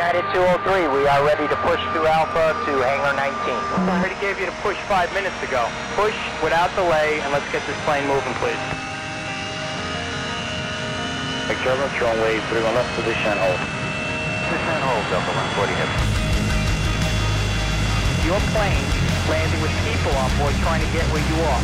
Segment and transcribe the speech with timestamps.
[0.00, 3.36] United 203, we are ready to push through Alpha to hangar 19.
[3.84, 5.68] I already gave you the push five minutes ago.
[5.92, 8.56] Push without delay, and let's get this plane moving, please.
[11.60, 13.60] German runway 31 left, position hold.
[14.48, 15.96] Position hold, Delta 140 heavy.
[18.24, 18.88] Your plane
[19.28, 21.62] landing with people on board trying to get where you are.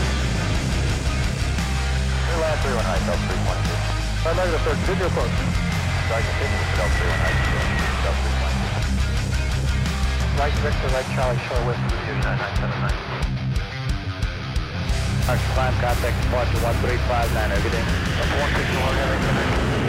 [2.20, 4.28] Clear land 31 high, Delta 312.
[4.28, 5.32] I'd like the third video approach.
[6.12, 10.38] Sorry, continue with Delta 31 high, Delta 312.
[10.38, 11.74] Right Victor, right Charlie, show with
[12.22, 12.94] nine seven nine.
[15.26, 17.82] Arch climb contact departure 1359, everything.
[18.14, 19.85] Delta 161, heavy.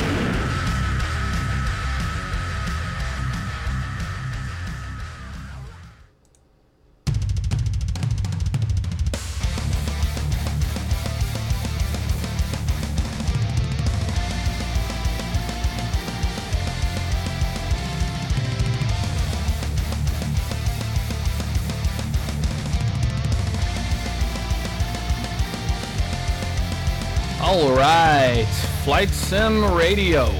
[28.88, 30.34] Flight Sim Radio.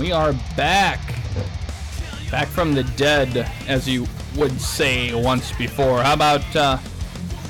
[0.00, 0.98] We are back.
[2.28, 4.04] Back from the dead, as you
[4.34, 6.02] would say once before.
[6.02, 6.78] How about uh,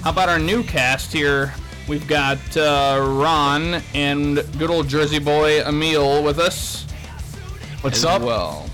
[0.03, 1.55] how about our new cast here?
[1.89, 6.83] We've got uh, Ron and good old Jersey boy Emil with us.
[7.81, 8.21] What's up?
[8.21, 8.69] Well,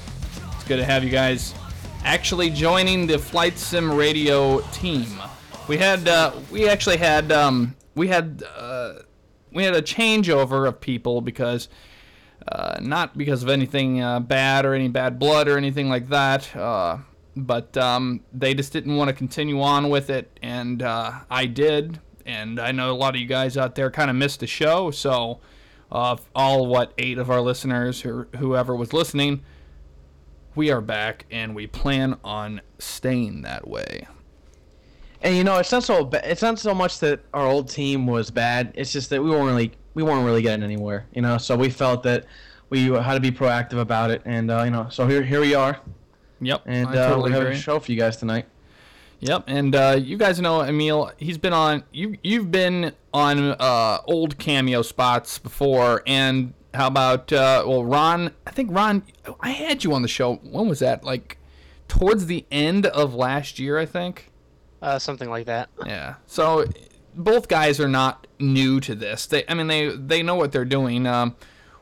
[0.57, 1.55] it's good to have you guys
[2.03, 5.07] actually joining the Flight Sim Radio team.
[5.69, 8.74] We had uh, we actually had um, we had uh,
[9.55, 11.69] we had a changeover of people because
[12.47, 16.55] uh, not because of anything uh, bad or any bad blood or anything like that,
[16.55, 16.99] uh,
[17.37, 22.01] but um, they just didn't want to continue on with it, and uh, I did,
[22.27, 24.91] and I know a lot of you guys out there kind of missed the show,
[24.91, 25.41] so
[25.91, 29.43] uh, all what eight of our listeners or whoever was listening,
[30.55, 34.07] we are back, and we plan on staying that way.
[35.25, 38.07] And you know, it's not so ba- it's not so much that our old team
[38.07, 38.73] was bad.
[38.77, 41.07] It's just that we weren't really we weren't really getting anywhere.
[41.15, 42.27] You know, so we felt that
[42.71, 45.55] we had to be proactive about it, and uh, you know, so here here we
[45.55, 45.81] are,
[46.41, 47.57] Yep, and I uh, totally we have agree.
[47.57, 48.47] a show for you guys tonight.
[49.21, 51.11] Yep, and uh, you guys know Emil.
[51.17, 52.19] He's been on you.
[52.23, 58.33] You've been on uh, old cameo spots before, and how about uh, well, Ron?
[58.47, 59.03] I think Ron.
[59.41, 60.35] I had you on the show.
[60.43, 61.03] When was that?
[61.03, 61.39] Like
[61.89, 64.31] towards the end of last year, I think.
[64.85, 65.71] Uh, something like that.
[65.87, 66.17] Yeah.
[66.27, 66.67] So
[67.15, 69.25] both guys are not new to this.
[69.25, 71.07] They, I mean, they they know what they're doing.
[71.07, 71.37] Um,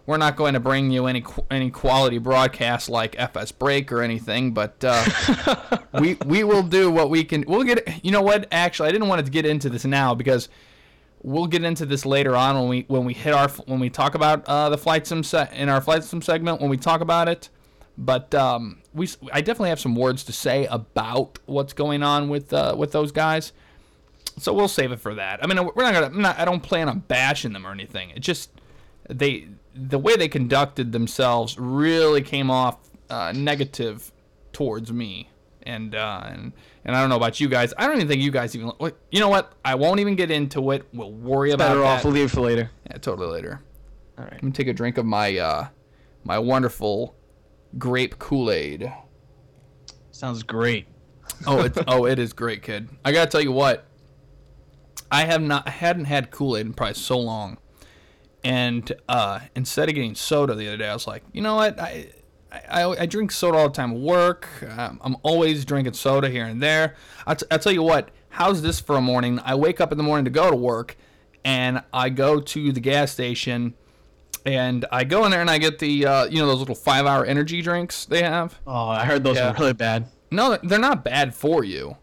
[0.06, 4.52] we're not going to bring you any any quality broadcast like FS Break or anything,
[4.52, 7.44] but uh, we we will do what we can.
[7.48, 8.04] We'll get.
[8.04, 8.46] You know what?
[8.52, 10.48] Actually, I didn't want to get into this now because
[11.22, 14.14] we'll get into this later on when we when we hit our when we talk
[14.14, 17.28] about uh, the flight sim set in our flight sim segment when we talk about
[17.28, 17.48] it.
[17.98, 22.52] But um, we I definitely have some words to say about what's going on with
[22.52, 23.52] uh, with those guys.
[24.38, 25.42] So we'll save it for that.
[25.42, 26.06] I mean, we're not gonna.
[26.06, 28.10] I'm not, I don't plan on bashing them or anything.
[28.10, 28.50] It just
[29.08, 32.78] they the way they conducted themselves really came off
[33.10, 34.12] uh, negative
[34.52, 35.28] towards me.
[35.64, 36.52] And, uh, and
[36.84, 37.72] and I don't know about you guys.
[37.78, 38.72] I don't even think you guys even.
[39.12, 39.52] You know what?
[39.64, 40.88] I won't even get into it.
[40.92, 41.86] We'll worry about Better that.
[41.86, 42.68] off we'll leave it for later.
[42.90, 43.60] Yeah, totally later.
[44.18, 44.32] All right.
[44.32, 45.68] Let me take a drink of my uh,
[46.24, 47.14] my wonderful
[47.78, 48.92] grape Kool Aid.
[50.10, 50.86] Sounds great.
[51.46, 52.88] Oh, it's oh, it is great, kid.
[53.04, 53.86] I gotta tell you what.
[55.10, 57.58] I have not I hadn't had Kool Aid in probably so long,
[58.42, 61.78] and uh, instead of getting soda the other day, I was like, you know what,
[61.80, 62.08] I.
[62.68, 64.46] I, I drink soda all the time at work.
[64.76, 66.96] Um, I'm always drinking soda here and there.
[67.26, 69.40] I'll, t- I'll tell you what, how's this for a morning?
[69.42, 70.98] I wake up in the morning to go to work,
[71.46, 73.72] and I go to the gas station,
[74.44, 77.06] and I go in there and I get the, uh, you know, those little five
[77.06, 78.58] hour energy drinks they have.
[78.66, 79.50] Oh, I heard those Yeah.
[79.50, 80.06] are really bad.
[80.30, 81.96] No, they're not bad for you.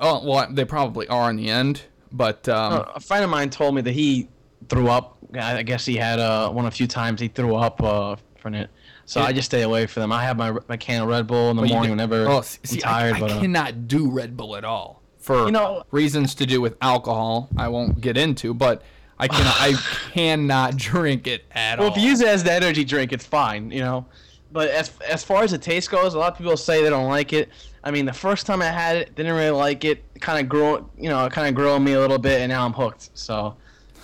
[0.00, 3.50] Oh, well, they probably are in the end, but um, Uh, a friend of mine
[3.50, 4.28] told me that he
[4.68, 5.18] threw up.
[5.34, 7.20] I guess he had uh, one a few times.
[7.20, 8.70] He threw up uh, from it.
[9.04, 10.12] So I just stay away from them.
[10.12, 12.42] I have my my can of Red Bull in the but you morning whenever oh,
[12.42, 13.16] see, I'm tired.
[13.16, 16.46] I, but I uh, cannot do Red Bull at all for You know- reasons to
[16.46, 17.48] do with alcohol.
[17.56, 18.82] I won't get into, but
[19.18, 19.74] I can I
[20.12, 21.90] cannot drink it at well, all.
[21.90, 24.06] Well, if you use it as the energy drink, it's fine, you know.
[24.52, 27.08] But as as far as the taste goes, a lot of people say they don't
[27.08, 27.50] like it.
[27.84, 30.02] I mean, the first time I had it, didn't really like it.
[30.20, 32.64] Kind of grew, you know, kind of grew on me a little bit, and now
[32.64, 33.10] I'm hooked.
[33.14, 33.56] So,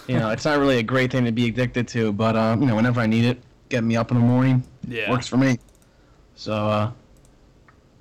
[0.06, 2.12] you know, it's not really a great thing to be addicted to.
[2.12, 4.62] But um, you know, whenever I need it, get me up in the morning.
[4.87, 5.11] Yeah.
[5.11, 5.58] works for me.
[6.34, 6.90] So uh,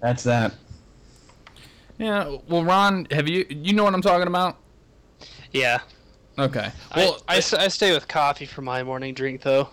[0.01, 0.54] that's that.
[1.98, 4.57] yeah, well, Ron, have you you know what I'm talking about?
[5.51, 5.80] Yeah.
[6.38, 6.72] Okay.
[6.96, 9.70] Well, Well, I, s- I stay with coffee for my morning drink though.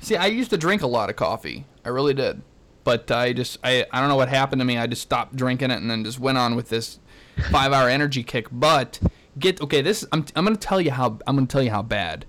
[0.00, 1.66] see, I used to drink a lot of coffee.
[1.84, 2.42] I really did.
[2.84, 4.78] but I just I I don't know what happened to me.
[4.78, 6.98] I just stopped drinking it and then just went on with this
[7.50, 8.46] five hour energy kick.
[8.50, 9.00] But
[9.38, 9.82] get okay.
[9.82, 12.24] This I'm I'm gonna tell you how I'm gonna tell you how bad.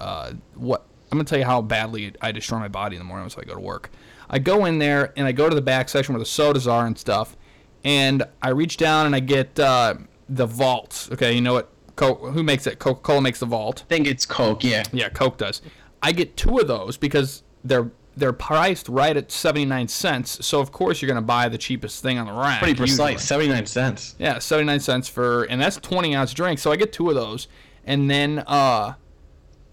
[0.00, 3.28] Uh, what I'm gonna tell you how badly I destroy my body in the morning
[3.30, 3.90] so I go to work.
[4.30, 6.84] I go in there and I go to the back section where the sodas are
[6.86, 7.36] and stuff,
[7.84, 9.94] and I reach down and I get uh,
[10.28, 11.10] the vaults.
[11.12, 11.70] Okay, you know what?
[11.98, 12.78] Co- who makes it?
[12.78, 13.82] Coca Cola makes the vault.
[13.86, 14.62] I think it's Coke.
[14.62, 14.84] Yeah.
[14.92, 15.60] Yeah, Coke does.
[16.00, 20.44] I get two of those because they're they're priced right at 79 cents.
[20.46, 22.60] So of course you're going to buy the cheapest thing on the rack.
[22.60, 22.98] Pretty precise.
[22.98, 23.18] usually.
[23.18, 24.14] Seventy nine cents.
[24.18, 26.60] Yeah, 79 cents for and that's 20 ounce drink.
[26.60, 27.48] So I get two of those.
[27.84, 28.94] And then uh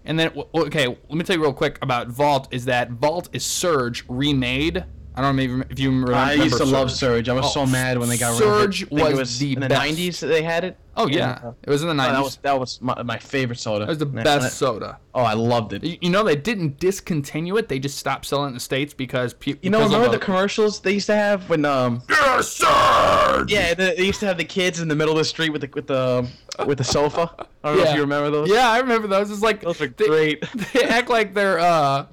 [0.04, 3.44] and then okay, let me tell you real quick about Vault is that Vault is
[3.44, 4.84] Surge remade.
[5.16, 6.14] I don't know maybe if you remember.
[6.14, 7.26] I used to love Surge.
[7.26, 7.28] Surge.
[7.30, 9.02] I was Oh, so mad when they got Surge rid of it.
[9.02, 9.80] I think was the in the best.
[9.80, 10.76] nineties that they had it.
[10.98, 11.52] Oh yeah, Yeah.
[11.62, 12.08] it was in the 90s.
[12.08, 13.80] Oh, that was that was my, my favorite soda.
[13.84, 14.98] that was the best soda.
[15.14, 15.84] Oh, I loved it.
[15.84, 18.92] You you know they didn't discontinue it; they just stopped selling it in the states
[18.94, 19.60] because people.
[19.62, 23.52] You know, remember the commercials they used to have when um Yes, Surge!
[23.52, 25.62] yeah they, they used to have the kids in the middle of the street with
[25.62, 26.28] the with the
[26.66, 27.30] with the sofa.
[27.64, 28.48] I don't know if you remember those.
[28.50, 29.30] Yeah, I remember those.
[29.30, 30.44] It's like Those are they, great.
[30.72, 32.06] They act like they're uh,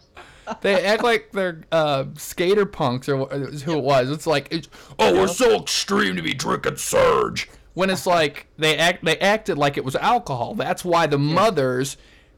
[0.61, 4.09] they act like they're uh skater punks or who it was.
[4.09, 4.69] It's like it's,
[4.99, 9.57] oh we're so extreme to be drinking Surge when it's like they act they acted
[9.57, 10.55] like it was alcohol.
[10.55, 11.97] That's why the mothers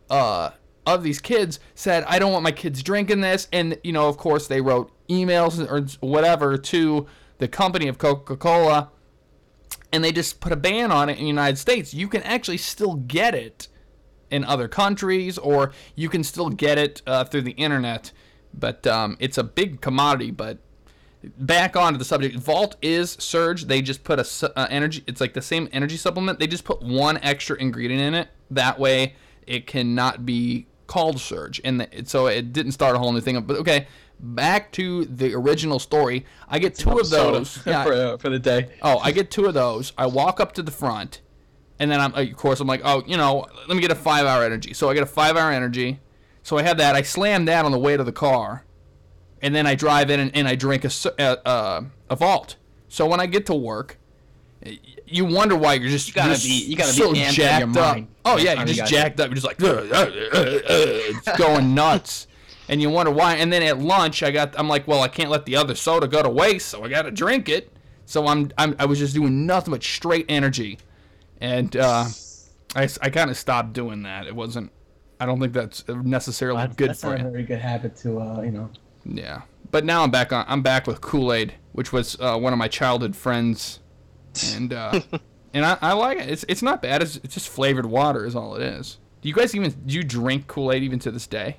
[0.10, 0.52] uh
[0.86, 4.18] of these kids said I don't want my kids drinking this, and you know of
[4.18, 7.06] course they wrote emails or whatever to
[7.38, 8.92] the company of Coca Cola
[9.92, 11.94] and they just put a ban on it in the United States.
[11.94, 13.70] You can actually still get it
[14.32, 18.12] in other countries, or you can still get it uh, through the internet.
[18.54, 20.32] But um, it's a big commodity.
[20.32, 20.60] But
[21.38, 23.66] back onto the subject, Vault is Surge.
[23.66, 25.04] They just put a su- uh, energy.
[25.08, 26.40] It's like the same energy supplement.
[26.40, 28.30] They just put one extra ingredient in it.
[28.52, 33.12] That way, it cannot be called Surge, and the, so it didn't start a whole
[33.12, 33.42] new thing.
[33.42, 33.88] But okay,
[34.20, 36.26] back to the original story.
[36.48, 37.60] I get two of those.
[37.66, 38.70] Yeah, for, uh, for the day.
[38.82, 39.94] Oh, I get two of those.
[39.98, 41.22] I walk up to the front,
[41.80, 44.26] and then I'm of course I'm like, oh, you know, let me get a five
[44.26, 44.74] hour energy.
[44.74, 46.00] So I get a five hour energy.
[46.44, 46.96] So I have that.
[46.96, 48.66] I slam that on the way to the car,
[49.42, 52.56] and then I drive in and, and I drink a s- uh, uh, a vault.
[52.88, 53.98] So when I get to work,
[55.08, 57.78] you wonder why you're just you gotta you're be- you gotta be so out jacked
[57.78, 57.98] up.
[58.26, 59.28] Oh yeah, you're just jacked up.
[59.28, 62.28] You're just like it's going nuts.
[62.68, 63.36] And you wonder why.
[63.36, 66.08] And then at lunch, I got I'm like, well, I can't let the other soda
[66.08, 67.72] go to waste, so I got to drink it.
[68.08, 70.80] So I'm, I'm I was just doing nothing but straight energy,
[71.42, 72.06] and uh,
[72.76, 74.28] I, s- I kind of stopped doing that.
[74.28, 74.72] It wasn't.
[75.20, 77.28] I don't think that's necessarily good that's for not you.
[77.28, 78.70] a very good habit to uh, you know.
[79.06, 79.42] Yeah,
[79.72, 80.46] but now I'm back on.
[80.48, 83.80] I'm back with Kool Aid, which was uh, one of my childhood friends,
[84.56, 85.00] and uh,
[85.54, 86.30] and I, I like it.
[86.30, 87.02] It's it's not bad.
[87.02, 88.98] It's, it's just flavored water is all it is.
[89.22, 91.58] Do you guys even do you drink Kool Aid even to this day?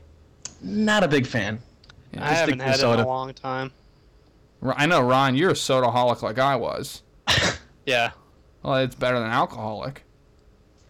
[0.62, 1.58] Not a big fan.
[2.14, 3.72] I Just haven't to had it in a long time.
[4.62, 7.02] R- I know Ron, you're a soda holic like I was.
[7.86, 8.10] Yeah.
[8.66, 10.02] Well, it's better than alcoholic.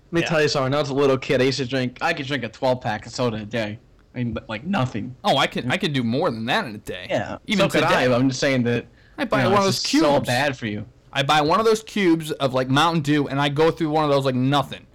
[0.06, 0.28] Let me Yeah.
[0.28, 0.70] tell you something.
[0.70, 1.99] When I was a little kid, I used to drink.
[2.00, 3.78] I could drink a 12 pack of soda a day.
[4.14, 5.14] I mean, like nothing.
[5.23, 7.06] Oh, I can I can do more than that in a day.
[7.11, 8.06] Yeah, even so could today.
[8.06, 8.14] I.
[8.14, 8.87] I'm just saying that.
[9.19, 10.06] I buy you know, one of those just cubes.
[10.06, 10.87] So bad for you.
[11.12, 14.05] I buy one of those cubes of like Mountain Dew, and I go through one
[14.05, 14.87] of those like nothing.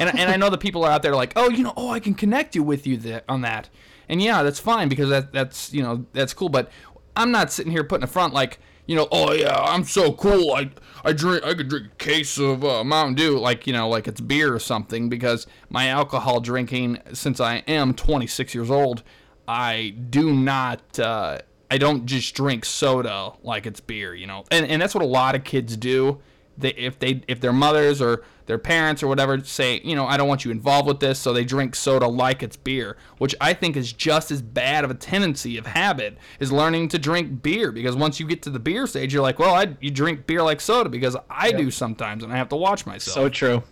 [0.00, 2.00] And, and I know the people are out there like, oh, you know, oh, I
[2.00, 3.68] can connect you with you th- on that.
[4.08, 6.48] And yeah, that's fine because that that's you know that's cool.
[6.48, 6.70] But
[7.14, 10.52] I'm not sitting here putting a front like, you know, oh yeah, I'm so cool.
[10.52, 10.70] I
[11.04, 14.08] I drink I could drink a case of uh, Mountain Dew like you know like
[14.08, 19.02] it's beer or something because my alcohol drinking since I am 26 years old,
[19.46, 20.98] I do not.
[20.98, 21.38] Uh,
[21.70, 25.06] I don't just drink soda like it's beer, you know, and and that's what a
[25.06, 26.20] lot of kids do.
[26.62, 30.16] They if they if their mothers or their parents or whatever say, you know, I
[30.16, 33.52] don't want you involved with this, so they drink soda like it's beer, which I
[33.52, 37.70] think is just as bad of a tendency of habit is learning to drink beer
[37.70, 40.42] because once you get to the beer stage, you're like, well, I you drink beer
[40.42, 43.14] like soda because I do sometimes and I have to watch myself.
[43.14, 43.62] So true.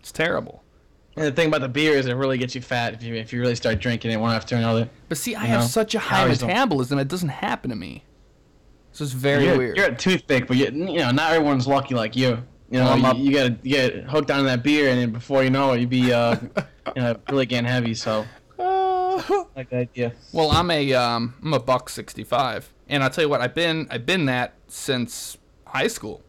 [0.00, 0.64] it's terrible.
[1.16, 3.32] And the thing about the beer is it really gets you fat if you if
[3.32, 4.88] you really start drinking it one after another.
[5.08, 7.76] But see, I have know, such a high calories don't- metabolism, it doesn't happen to
[7.76, 8.04] me.
[8.92, 9.76] This is very you're, weird.
[9.76, 12.42] You're a toothpick, but you, you know not everyone's lucky like you.
[12.70, 15.42] You know, Well, you, you gotta you get hooked on that beer, and then before
[15.42, 16.36] you know it, you'd be uh,
[16.96, 17.94] you know, really getting heavy.
[17.94, 18.24] So,
[18.58, 20.12] like the idea.
[20.32, 23.54] Well, I'm a um, I'm a buck sixty five, and I'll tell you what, I've
[23.54, 26.22] been I've been that since high school.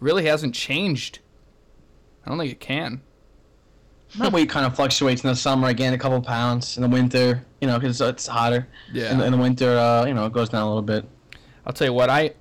[0.00, 1.20] Really hasn't changed.
[2.24, 3.00] I don't think it can.
[4.16, 5.66] My weight kind of fluctuates in the summer.
[5.68, 7.44] I gain a couple pounds in the winter.
[7.60, 8.66] You know, because it's hotter.
[8.92, 9.12] Yeah.
[9.12, 11.04] In, the- in the winter, uh, you know, it goes down a little bit.
[11.66, 12.34] I'll tell you what, I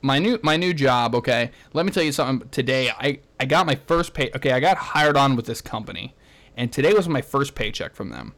[0.00, 1.14] my new my new job.
[1.14, 2.48] Okay, let me tell you something.
[2.50, 4.30] Today, I I got my first pay.
[4.34, 6.14] Okay, I got hired on with this company,
[6.56, 8.34] and today was my first paycheck from them.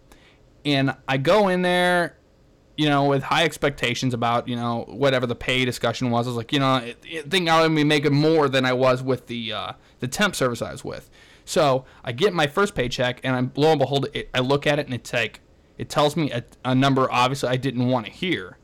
[0.65, 2.19] And I go in there,
[2.77, 6.27] you know, with high expectations about, you know, whatever the pay discussion was.
[6.27, 8.73] I was like, you know, I I think I would be making more than I
[8.73, 11.11] was with the uh, the temp service I was with.
[11.45, 14.79] So I get my first paycheck, and I'm lo and behold, it, I look at
[14.79, 15.41] it, and it's like,
[15.79, 18.57] it tells me a, a number obviously I didn't want to hear.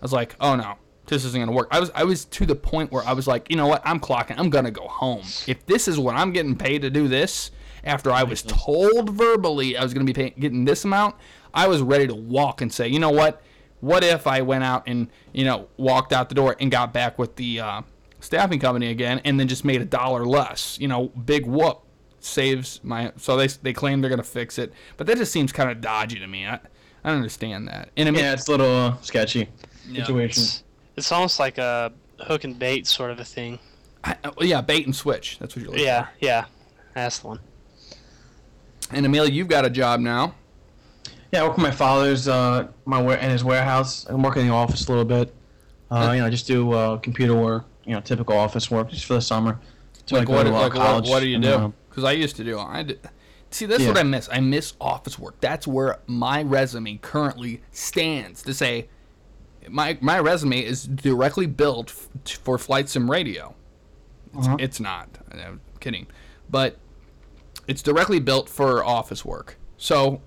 [0.00, 0.74] I was like, oh no,
[1.06, 1.68] this isn't gonna work.
[1.70, 4.00] I was I was to the point where I was like, you know what, I'm
[4.00, 4.38] clocking.
[4.38, 5.22] I'm gonna go home.
[5.46, 7.50] If this is what I'm getting paid to do this,
[7.84, 11.16] after I was told verbally I was gonna be paying, getting this amount,
[11.54, 13.42] I was ready to walk and say, you know what,
[13.80, 17.18] what if I went out and you know walked out the door and got back
[17.18, 17.82] with the uh,
[18.20, 20.78] staffing company again, and then just made a dollar less.
[20.80, 21.82] You know, big whoop
[22.20, 23.12] saves my.
[23.16, 26.18] So they they claim they're gonna fix it, but that just seems kind of dodgy
[26.18, 26.46] to me.
[26.46, 26.54] I,
[27.04, 27.90] I don't understand that.
[27.96, 28.96] And I mean, Yeah, it's a little uh,
[29.86, 30.42] sketchy situation.
[30.42, 30.62] It's,
[30.96, 33.58] it's almost like a hook and bait sort of a thing.
[34.04, 35.38] I, well, yeah, bait and switch.
[35.38, 36.44] That's what you're looking Yeah, yeah.
[36.94, 37.40] That's the one.
[38.92, 40.34] And Emil, you've got a job now.
[41.32, 44.06] Yeah, I work with my father's uh my wa- in his warehouse.
[44.08, 45.34] I'm working in the office a little bit.
[45.90, 47.64] Uh, you know, just do uh, computer work.
[47.84, 49.58] You know, typical office work just for the summer.
[50.06, 50.46] Till Like what?
[50.46, 51.48] uh, Like what, what do you do?
[51.52, 52.58] uh, Because I used to do.
[52.58, 53.00] I did.
[53.50, 53.88] See, that's Yeah.
[53.88, 54.28] what I miss.
[54.30, 55.40] I miss office work.
[55.40, 58.88] That's where my resume currently stands to say
[59.68, 63.54] my my resume is directly built f- for flight sim radio.
[64.36, 64.56] It's, Uh-huh.
[64.60, 65.08] it's not.
[65.32, 66.06] I'm kidding,
[66.50, 66.76] but
[67.66, 69.56] it's directly built for office work.
[69.76, 70.20] So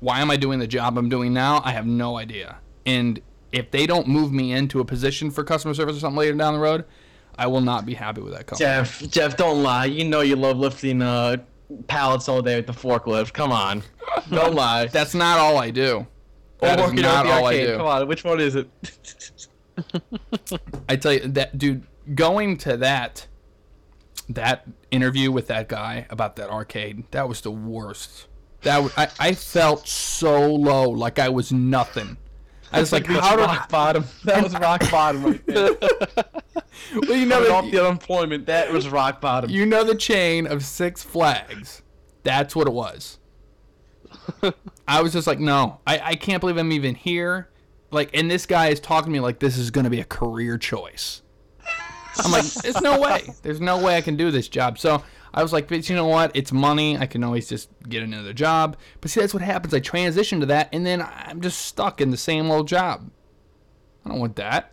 [0.00, 1.62] why am I doing the job I'm doing now?
[1.64, 2.58] I have no idea.
[2.84, 3.20] And
[3.52, 6.52] if they don't move me into a position for customer service or something later down
[6.54, 6.84] the road,
[7.38, 8.66] I will not be happy with that company.
[8.68, 9.86] Jeff, Jeff, don't lie.
[9.86, 11.38] You know you love lifting uh,
[11.86, 13.32] pallets all day with the forklift.
[13.32, 13.82] Come on,
[14.30, 14.86] don't lie.
[14.86, 16.06] That's not all I do.
[16.60, 17.66] Or That working not at the I arcade.
[17.66, 17.76] do.
[17.76, 18.68] Come on, which one is it?
[20.88, 21.84] I tell you that dude
[22.14, 23.26] going to that
[24.28, 28.26] that interview with that guy about that arcade, that was the worst.
[28.62, 32.16] That was, I, I felt so low, like I was nothing.
[32.72, 34.04] I was like, how did rock bottom?
[34.24, 35.70] That was rock bottom right there.
[37.02, 39.50] well, you know off the unemployment, that was rock bottom.
[39.50, 41.82] you know the chain of Six Flags.
[42.24, 43.18] That's what it was.
[44.88, 47.48] I was just like, no, I, I can't believe I'm even here.
[47.90, 50.04] Like, and this guy is talking to me like this is going to be a
[50.04, 51.22] career choice.
[52.18, 53.28] I'm like, there's no way.
[53.42, 54.78] There's no way I can do this job.
[54.78, 55.02] So
[55.34, 56.30] I was like, but you know what?
[56.34, 56.96] It's money.
[56.96, 58.76] I can always just get another job.
[59.00, 59.74] But see, that's what happens.
[59.74, 63.10] I transition to that, and then I'm just stuck in the same old job.
[64.04, 64.72] I don't want that.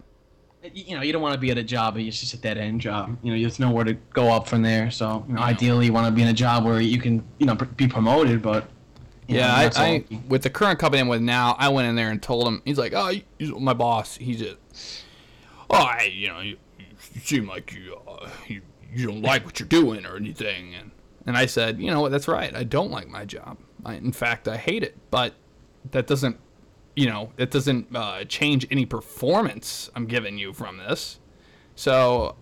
[0.73, 2.57] you know, you don't want to be at a job, but it's just a dead
[2.57, 3.17] end job.
[3.23, 4.89] You know, there's nowhere to go up from there.
[4.89, 7.45] So, you know, ideally, you want to be in a job where you can, you
[7.45, 8.41] know, be promoted.
[8.41, 8.69] But
[9.33, 12.21] Yeah, I, I with the current company I'm with now, I went in there and
[12.21, 12.61] told him.
[12.65, 13.11] He's like, oh,
[13.59, 14.17] my boss.
[14.17, 14.57] He's just,
[15.69, 18.61] oh, I, you know, you, you seem like you, uh, you,
[18.93, 20.75] you don't like what you're doing or anything.
[20.75, 20.91] And
[21.25, 22.53] and I said, you know what, that's right.
[22.55, 23.57] I don't like my job.
[23.85, 24.97] I, in fact, I hate it.
[25.09, 25.33] But
[25.91, 26.37] that doesn't,
[26.95, 31.19] you know, that doesn't uh, change any performance I'm giving you from this.
[31.75, 32.35] So,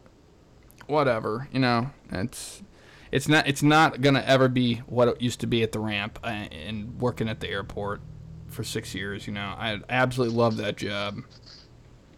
[0.88, 2.64] whatever, you know, it's
[3.12, 6.20] it's not it's not gonna ever be what it used to be at the ramp
[6.24, 8.02] uh, and working at the airport
[8.48, 9.28] for six years.
[9.28, 11.20] You know, I absolutely love that job.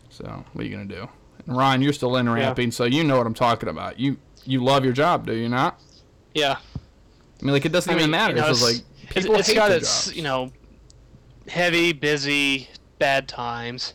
[0.09, 1.07] So what are you gonna do?
[1.47, 3.99] And Ron, you're still in ramping, so you know what I'm talking about.
[3.99, 5.79] You you love your job, do you not?
[6.33, 6.57] Yeah.
[7.41, 8.35] I mean, like it doesn't I even mean, matter.
[8.35, 10.15] you know, it's it's- like it's- people it's hate got its jobs.
[10.17, 10.51] you know
[11.47, 12.69] heavy, busy,
[12.99, 13.93] bad times.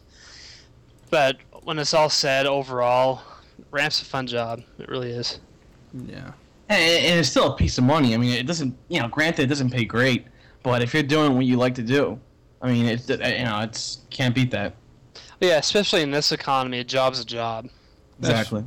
[1.11, 3.23] But when it's all said, overall,
[3.71, 4.63] Ramp's a fun job.
[4.79, 5.41] It really is.
[6.07, 6.33] yeah.
[6.69, 8.15] And, and it's still a piece of money.
[8.15, 10.27] I mean, it doesn't, you know, granted, it doesn't pay great,
[10.63, 12.19] but if you're doing what you like to do,
[12.61, 14.75] I mean, it's, you know, it's can't beat that.
[15.41, 17.69] Yeah, especially in this economy, a job's a job.
[18.19, 18.65] Exactly.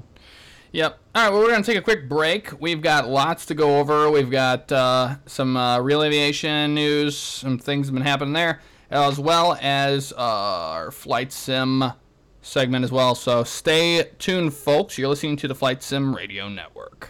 [0.72, 1.00] Yep.
[1.14, 1.30] All right.
[1.30, 2.62] Well, we're going to take a quick break.
[2.62, 4.10] We've got lots to go over.
[4.10, 9.20] We've got uh, some uh, real aviation news, some things have been happening there, as
[9.20, 11.84] well as uh, our flight sim
[12.42, 13.16] segment as well.
[13.16, 14.98] So stay tuned, folks.
[14.98, 17.10] You're listening to the Flight Sim Radio Network.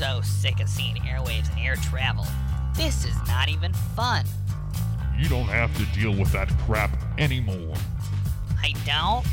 [0.00, 2.26] So sick of seeing airwaves and air travel.
[2.74, 4.24] This is not even fun.
[5.18, 7.74] You don't have to deal with that crap anymore.
[8.62, 9.26] I don't?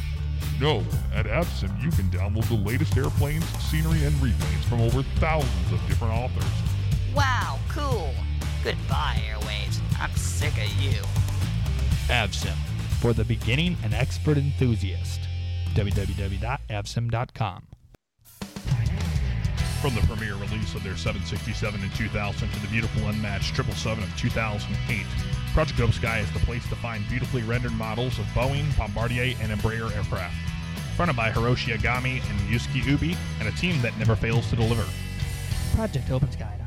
[0.59, 0.83] No,
[1.13, 5.79] at Avsim you can download the latest airplanes, scenery, and replays from over thousands of
[5.87, 6.43] different authors.
[7.15, 8.13] Wow, cool.
[8.61, 9.79] Goodbye, airwaves.
[9.97, 11.01] I'm sick of you.
[12.09, 12.57] Avsim
[12.99, 15.21] for the beginning and expert enthusiast.
[15.75, 17.67] www.avsim.com.
[19.81, 24.17] From the premiere release of their 767 in 2000 to the beautiful unmatched 777 of
[24.17, 25.05] 2008,
[25.53, 29.51] Project Open Sky is the place to find beautifully rendered models of Boeing, Bombardier, and
[29.51, 30.35] Embraer aircraft.
[30.95, 34.85] Fronted by Hiroshi Igami and Yusuke Ubi, and a team that never fails to deliver.
[35.75, 36.66] ProjectOpenSky.com.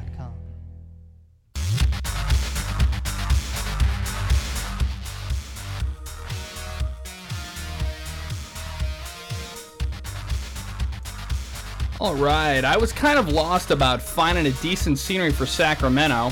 [12.00, 16.30] All right, I was kind of lost about finding a decent scenery for Sacramento.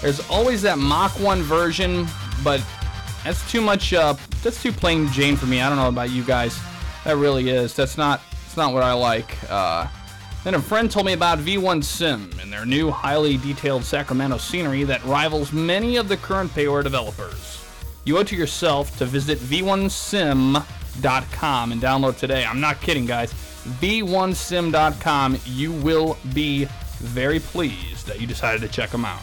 [0.00, 2.06] There's always that Mach 1 version,
[2.44, 2.64] but
[3.24, 5.60] that's too much, uh, that's too plain Jane for me.
[5.60, 6.56] I don't know about you guys.
[7.02, 7.74] That really is.
[7.74, 9.36] That's not, it's not what I like.
[9.50, 9.88] Uh,
[10.44, 14.84] then a friend told me about V1 Sim and their new highly detailed Sacramento scenery
[14.84, 17.64] that rivals many of the current payware developers.
[18.04, 20.62] You owe it to yourself to visit v1sim.com
[21.72, 22.44] and download today.
[22.44, 23.34] I'm not kidding, guys.
[23.64, 25.38] v1sim.com.
[25.46, 26.66] You will be
[26.98, 29.22] very pleased that you decided to check them out.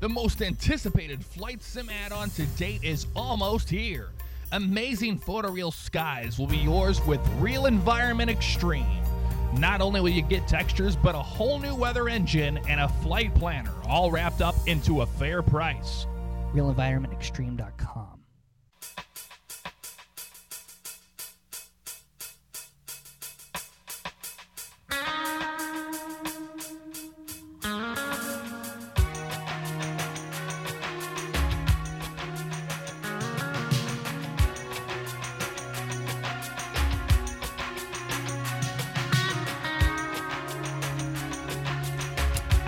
[0.00, 4.10] The most anticipated flight sim add on to date is almost here.
[4.52, 9.04] Amazing photoreal skies will be yours with Real Environment Extreme.
[9.58, 13.34] Not only will you get textures, but a whole new weather engine and a flight
[13.34, 16.06] planner, all wrapped up into a fair price.
[16.54, 18.09] RealEnvironmentExtreme.com.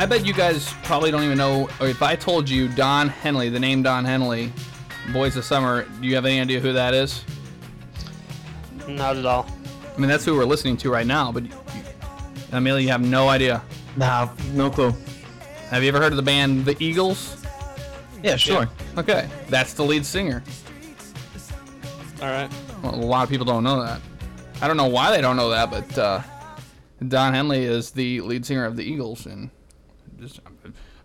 [0.02, 3.50] I bet you guys probably don't even know, or if I told you Don Henley,
[3.50, 4.52] the name Don Henley,
[5.12, 7.24] Boys of Summer, do you have any idea who that is?
[8.88, 9.46] Not at all.
[9.96, 11.44] I mean, that's who we're listening to right now, but
[12.52, 13.62] Emil, you have no idea.
[13.96, 14.92] Nah, no clue.
[15.70, 17.40] Have you ever heard of the band The Eagles?
[18.24, 18.68] Yeah, sure.
[18.98, 20.42] Okay, that's the lead singer.
[22.20, 22.50] All right.
[22.82, 24.00] Well, a lot of people don't know that.
[24.60, 26.22] I don't know why they don't know that, but uh,
[27.06, 29.48] Don Henley is the lead singer of the Eagles, and
[30.22, 30.40] just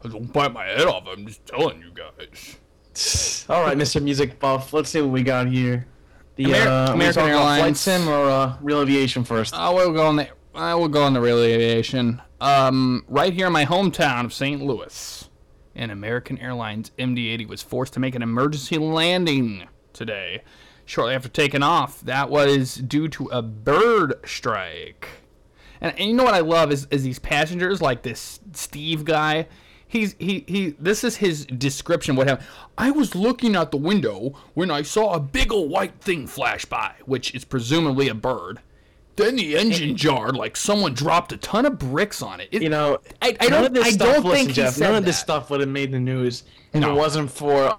[0.03, 1.05] I don't bite my head off.
[1.07, 3.45] I'm just telling you guys.
[3.49, 4.01] All right, Mr.
[4.01, 4.73] Music Buff.
[4.73, 5.85] Let's see what we got here.
[6.35, 7.79] The Amer- uh, American we talking flight Airlines.
[7.79, 9.53] sim or uh, real aviation first.
[9.53, 12.21] I will go on the I will go on the real aviation.
[12.41, 14.61] Um, right here in my hometown of St.
[14.61, 15.29] Louis,
[15.75, 20.43] an American Airlines MD-80 was forced to make an emergency landing today,
[20.85, 22.01] shortly after taking off.
[22.01, 25.07] That was due to a bird strike.
[25.81, 29.47] And, and you know what I love is, is these passengers like this Steve guy.
[29.89, 30.75] He's he he.
[30.79, 32.11] This is his description.
[32.13, 32.47] of What happened?
[32.77, 36.65] I was looking out the window when I saw a big old white thing flash
[36.65, 38.59] by, which is presumably a bird.
[39.15, 42.49] Then the engine jarred like someone dropped a ton of bricks on it.
[42.51, 43.77] It- You know, I, I don't.
[43.77, 45.21] I don't listen, think Jeff, none of this that.
[45.23, 46.91] stuff would have made the news if No.
[46.91, 47.77] it wasn't for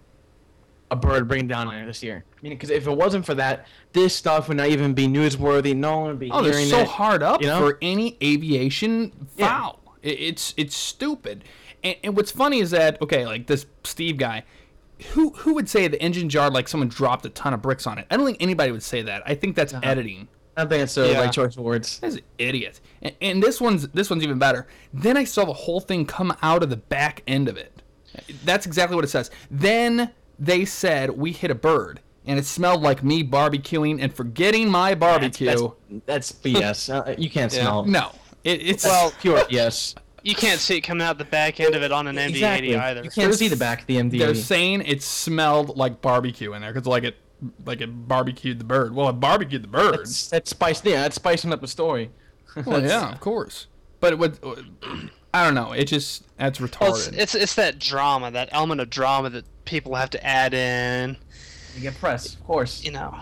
[0.90, 2.24] a bird bringing down there this year.
[2.36, 5.76] I mean, because if it wasn't for that, this stuff would not even be newsworthy.
[5.76, 6.88] No one would be Oh, they're so it.
[6.88, 7.58] hard up you know?
[7.58, 9.48] for any aviation Yeah.
[9.48, 9.80] foul.
[10.02, 11.44] It, it's it's stupid.
[11.84, 14.44] And, and what's funny is that okay, like this Steve guy,
[15.12, 17.98] who who would say the engine jarred like someone dropped a ton of bricks on
[17.98, 18.06] it?
[18.10, 19.22] I don't think anybody would say that.
[19.26, 19.82] I think that's uh-huh.
[19.84, 20.28] editing.
[20.56, 21.20] I think it's uh, a Yeah.
[21.20, 22.00] right choice of words.
[22.00, 22.80] That's an idiot.
[23.02, 24.66] And, and this one's this one's even better.
[24.92, 27.82] Then I saw the whole thing come out of the back end of it.
[28.44, 29.30] That's exactly what it says.
[29.50, 34.70] Then they said we hit a bird, and it smelled like me barbecuing and forgetting
[34.70, 35.46] my barbecue.
[35.46, 35.62] That's,
[36.06, 36.92] that's BS.
[37.08, 37.62] uh, you can't Yeah.
[37.62, 37.84] smell.
[37.84, 38.10] no,
[38.44, 39.94] it, it's Well, pure BS.
[40.22, 42.76] You can't see it coming out the back end of it on an MD-80 exactly.
[42.76, 43.04] either.
[43.04, 44.18] You can't see the back of the MD80.
[44.18, 47.16] they're saying it smelled like barbecue in there because like it
[47.64, 48.94] like it barbecued the bird.
[48.94, 50.00] Well, it barbecued the bird.
[50.00, 50.84] That's, that's spiced.
[50.84, 52.10] Yeah, that's spicing up the story.
[52.66, 53.68] well, yeah, of course.
[54.00, 54.38] But it would.
[55.32, 55.72] I don't know.
[55.72, 56.80] It just that's retarded.
[56.80, 60.54] Well, it's, it's it's that drama, that element of drama that people have to add
[60.54, 61.16] in.
[61.76, 62.82] You get press, of course.
[62.82, 63.14] You know,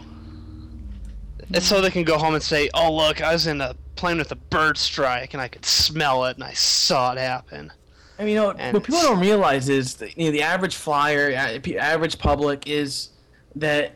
[1.51, 4.19] it's so they can go home and say, "Oh, look, I was in a plane
[4.19, 7.73] with a bird strike, and I could smell it, and I saw it happen."
[8.19, 10.75] I mean, you know, And what people don't realize is that, you know, the average
[10.75, 11.35] flyer,
[11.79, 13.11] average public is
[13.57, 13.93] that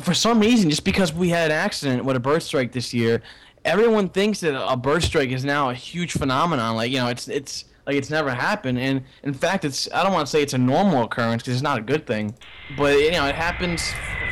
[0.00, 3.20] for some reason, just because we had an accident with a bird strike this year,
[3.64, 6.76] everyone thinks that a bird strike is now a huge phenomenon.
[6.76, 8.78] Like, you know, it's it's like it's never happened.
[8.78, 11.62] And in fact, it's I don't want to say it's a normal occurrence because it's
[11.62, 12.34] not a good thing,
[12.76, 13.82] but you know, it happens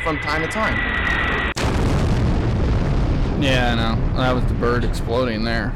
[0.03, 0.77] from time to time.
[3.41, 4.17] yeah, I know.
[4.17, 5.73] That was the bird exploding there.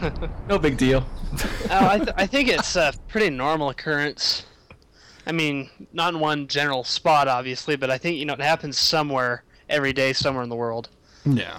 [0.48, 1.04] No big deal.
[1.70, 4.44] oh, I, th- I think it's a pretty normal occurrence.
[5.26, 8.78] I mean, not in one general spot, obviously, but I think you know it happens
[8.78, 10.90] somewhere every day, somewhere in the world.
[11.24, 11.58] Yeah.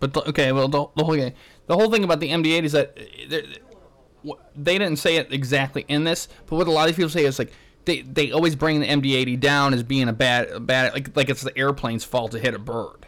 [0.00, 2.96] But the, okay, well the, the whole the whole thing about the MD8 is that
[2.98, 3.63] uh, they're- wh-
[4.56, 7.38] they didn't say it exactly in this, but what a lot of people say is
[7.38, 7.52] like
[7.84, 11.28] they, they always bring the MD80 down as being a bad a bad like like
[11.28, 13.06] it's the airplane's fault to hit a bird.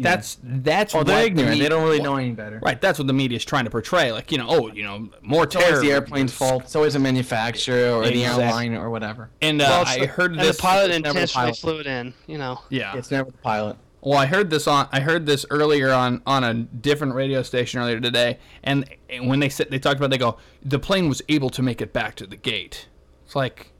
[0.00, 1.58] That's that's Oh, they're what the ignorant.
[1.58, 2.60] They don't really know any better.
[2.62, 4.12] Right, that's what the media is trying to portray.
[4.12, 5.80] Like, you know, oh, you know, more It's always terror.
[5.82, 6.62] the airplane's fault.
[6.62, 9.30] It's always a manufacturer or the airline or whatever.
[9.42, 10.56] And uh, Well, I the- heard and this.
[10.56, 11.56] the pilot intentionally pilot.
[11.56, 12.14] flew it in.
[12.28, 12.60] You know.
[12.70, 12.96] yeah.
[12.96, 13.76] It's never the pilot.
[14.00, 17.80] Well, I heard this on I heard this earlier on on a different radio station
[17.80, 18.88] earlier today, and,
[19.22, 21.80] when they said they talked about, it, they go, the plane was able to make
[21.80, 22.86] it back to the gate.
[23.24, 23.72] It's like,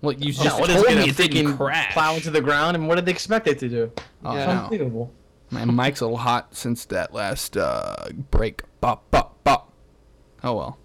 [0.00, 1.92] well, you just No, told me it didn't crash.
[1.92, 3.92] plow into the ground, and what did they expect it to do?
[4.24, 4.46] Oh, Yeah.
[4.46, 4.52] Know.
[4.62, 5.12] Unbelievable.
[5.50, 8.62] My mic's a little hot since that last uh, break.
[8.80, 9.72] Bop bop bop.
[10.44, 10.78] Oh well.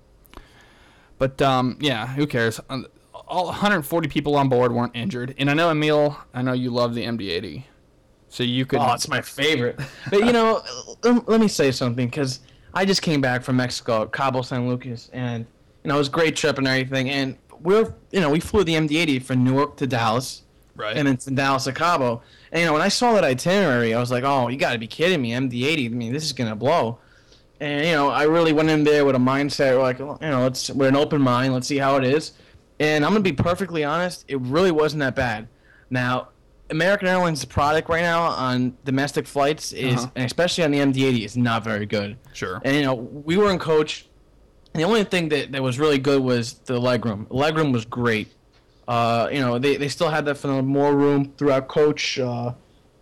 [1.20, 2.60] But um, yeah, who cares?
[2.70, 2.88] Um,
[3.28, 6.18] All 140 people on board weren't injured, and I know Emil.
[6.34, 7.64] I know you love the MD-80,
[8.34, 8.80] so you could.
[8.80, 9.80] Oh, it's my favorite.
[10.10, 10.64] But you know,
[11.04, 12.40] let, let me say something because
[12.74, 15.46] I just came back from Mexico, Cabo San Lucas, and
[15.84, 17.12] you know it was a great trip and everything.
[17.12, 20.42] And we're you know we flew the MD-80 from Newark to Dallas,
[20.76, 20.98] right.
[20.98, 22.24] and then from Dallas to Cabo.
[22.52, 24.80] And you know when I saw that itinerary, I was like, oh, you got to
[24.80, 25.86] be kidding me, MD-80.
[25.86, 26.98] I mean, this is gonna blow.
[27.60, 30.72] And you know, I really went in there with a mindset like, you know, let's
[30.72, 31.54] we're an open mind.
[31.54, 32.32] Let's see how it is.
[32.80, 35.48] And I'm gonna be perfectly honest, it really wasn't that bad.
[35.92, 36.30] Now,
[36.70, 40.12] American Airlines' product right now on domestic flights is, Uh-huh.
[40.16, 42.18] and especially on the MD-80, is not very good.
[42.34, 42.62] sure.
[42.64, 44.08] And you know, we were in coach.
[44.74, 47.28] And the only thing that, that was really good was the legroom.
[47.28, 48.34] Legroom was great.
[48.88, 52.18] Uh, you know, they, they still had that for more room throughout coach.
[52.20, 52.54] Uh,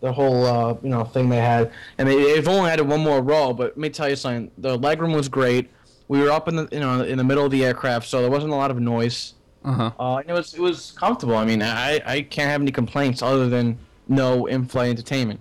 [0.01, 3.21] the whole uh, you know thing they had, and they, they've only added one more
[3.21, 3.53] row.
[3.53, 5.69] But let me tell you something: the legroom was great.
[6.07, 8.29] We were up in the you know in the middle of the aircraft, so there
[8.31, 9.35] wasn't a lot of noise.
[9.63, 9.91] Uh-huh.
[9.99, 11.35] Uh, and it was it was comfortable.
[11.37, 15.39] I mean, I I can't have any complaints other than no in-flight entertainment.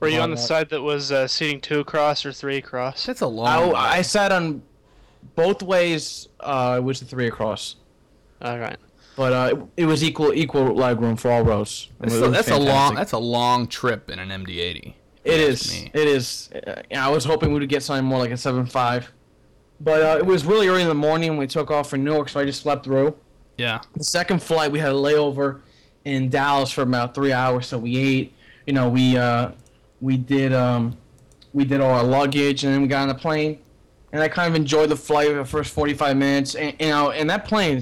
[0.00, 3.06] Were you on the Well, side that was uh, seating two across or three across?
[3.06, 3.74] That's a long.
[3.74, 4.62] I, I sat on
[5.36, 6.28] both ways.
[6.40, 7.76] Uh, it was the three across,
[8.40, 8.76] All right.
[9.16, 11.88] but uh, it, it was equal equal leg room for all rows.
[12.00, 12.94] It that's, was a, that's a long.
[12.94, 14.94] That's a long trip in an MD-80.
[15.24, 15.60] It if you is.
[15.62, 15.90] ask me.
[15.94, 16.50] It is.
[16.66, 19.12] Uh, yeah, I was hoping we would get something more like a seven five,
[19.80, 22.28] but uh, it was really early in the morning when we took off for Newark,
[22.28, 23.14] so I just slept through.
[23.58, 23.80] Yeah.
[23.96, 25.60] The second flight, we had a layover
[26.04, 28.34] in Dallas for about three hours, so we ate.
[28.66, 29.50] You know, we uh,
[30.00, 30.96] we did um,
[31.52, 33.58] we did all our luggage, and then we got on the plane.
[34.12, 36.54] And I kind of enjoyed the flight for the first 45 minutes.
[36.54, 37.78] And you know, and that plane,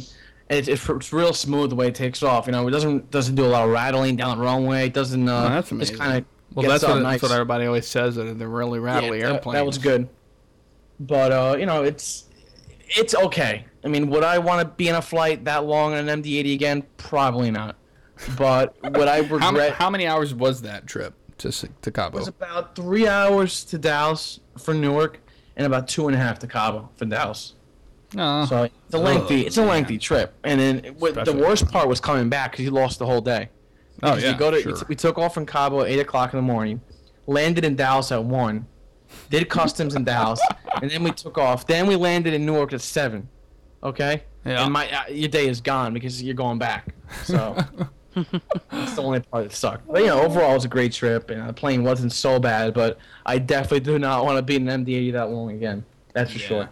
[0.48, 2.46] it's, it's, it's real smooth the way it takes off.
[2.46, 4.86] You know, it doesn't doesn't do a lot of rattling down the runway.
[4.86, 5.28] It doesn't.
[5.28, 5.96] Uh, that's amazing.
[5.96, 7.20] Just kind of Well, gets that's up what, nice.
[7.20, 10.08] that's what everybody always says that they're really rattly Yeah, that- That was good.
[11.00, 12.24] But uh, you know, it's
[12.88, 13.64] it's okay.
[13.84, 16.54] I mean, would I want to be in a flight that long on an MD-80
[16.54, 16.84] again?
[16.96, 17.76] Probably not.
[18.36, 19.42] But would I regret?
[19.42, 22.18] How, ma- how many hours was that trip to to Cabo?
[22.18, 25.20] it was about three hours to Dallas for Newark,
[25.56, 27.54] and about two and a half to Cabo for Dallas.
[28.14, 28.44] No.
[28.46, 30.34] So it's a oh, lengthy, Oh, it's a lengthy trip.
[30.44, 33.50] And then the worst part was coming back because you lost the whole day.
[34.02, 34.32] oh yeah.
[34.32, 34.74] you go to, sure.
[34.88, 36.80] we took off from Cabo at eight o'clock in the morning,
[37.26, 38.66] landed in Dallas at one,
[39.30, 40.40] did customs in Dallas,
[40.82, 41.66] and then we took off.
[41.66, 43.28] Then we landed in Newark at seven.
[43.82, 44.22] Okay.
[44.44, 44.64] Yeah.
[44.64, 46.94] And my uh, your day is gone because you're going back.
[47.24, 47.56] So
[48.70, 49.86] that's the only part that sucked.
[49.86, 52.74] But you know, overall it was a great trip, and the plane wasn't so bad.
[52.74, 55.84] But I definitely do not want to be in an MD-80 that long again.
[56.12, 56.46] That's for Yeah.
[56.46, 56.70] sure.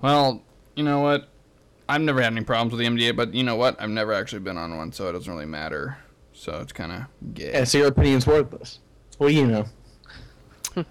[0.00, 0.42] Well,
[0.74, 1.28] you know what?
[1.88, 3.80] I've never had any problems with the MDA, but you know what?
[3.80, 5.98] I've never actually been on one, so it doesn't really matter.
[6.32, 7.52] So it's kind of gay.
[7.52, 7.64] Yeah.
[7.64, 8.78] So your opinion's worthless.
[9.18, 9.66] What do you know?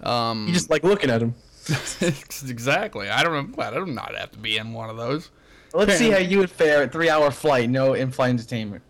[0.08, 1.34] Um, You just like looking at him.
[2.48, 3.08] exactly.
[3.08, 3.34] I don't.
[3.34, 5.30] I'm glad I do not have to be in one of those.
[5.74, 8.82] Let's see how you would fare at three-hour flight, no in-flight entertainment.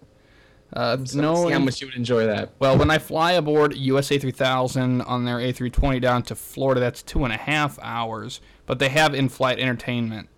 [0.75, 1.47] Uh, Let's no.
[1.47, 2.53] see how much you would enjoy that.
[2.59, 7.25] Well, when I fly aboard USA 3000 on their A320 down to Florida, that's two
[7.25, 8.41] and a half hours.
[8.67, 10.29] But they have in-flight entertainment.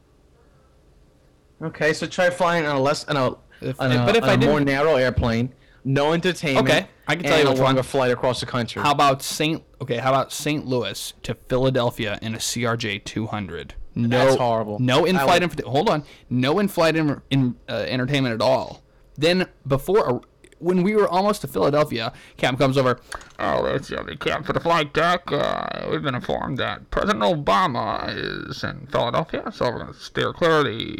[1.62, 4.34] Okay, so try flying on a less on a, If- on a, but if I
[4.34, 6.68] a more narrow airplane, no entertainment.
[6.68, 7.66] Okay, I can tell you a which one.
[7.66, 8.82] longer flight across the country.
[8.82, 9.62] How about Saint?
[9.84, 10.64] Okay, how about St.
[10.66, 13.74] Louis to Philadelphia in a CRJ 200?
[13.94, 14.78] No, That's horrible.
[14.78, 15.42] No in-flight.
[15.42, 16.04] would- Inf- hold on.
[16.30, 18.82] No in-flight in, in, uh, entertainment at all.
[19.18, 20.18] Then before, uh,
[20.58, 22.98] when we were almost to Philadelphia, Captain comes over.
[23.38, 25.30] Oh, that's the only cap for the flight deck.
[25.30, 28.08] Uh, we've been informed that President Obama
[28.48, 30.96] is in Philadelphia, so we're gonna steer clear of the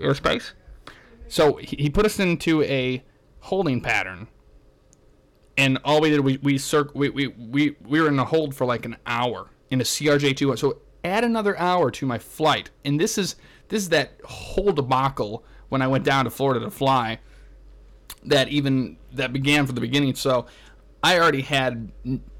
[0.00, 0.50] airspace.
[1.28, 3.04] So he put us into a
[3.38, 4.26] holding pattern
[5.56, 8.54] and all we did we we, circ- we we we we were in a hold
[8.54, 10.56] for like an hour in a CRJ two.
[10.56, 13.36] So add another hour to my flight, and this is
[13.68, 17.18] this is that whole debacle when I went down to Florida to fly.
[18.24, 20.14] That even that began from the beginning.
[20.14, 20.46] So
[21.04, 21.92] I already had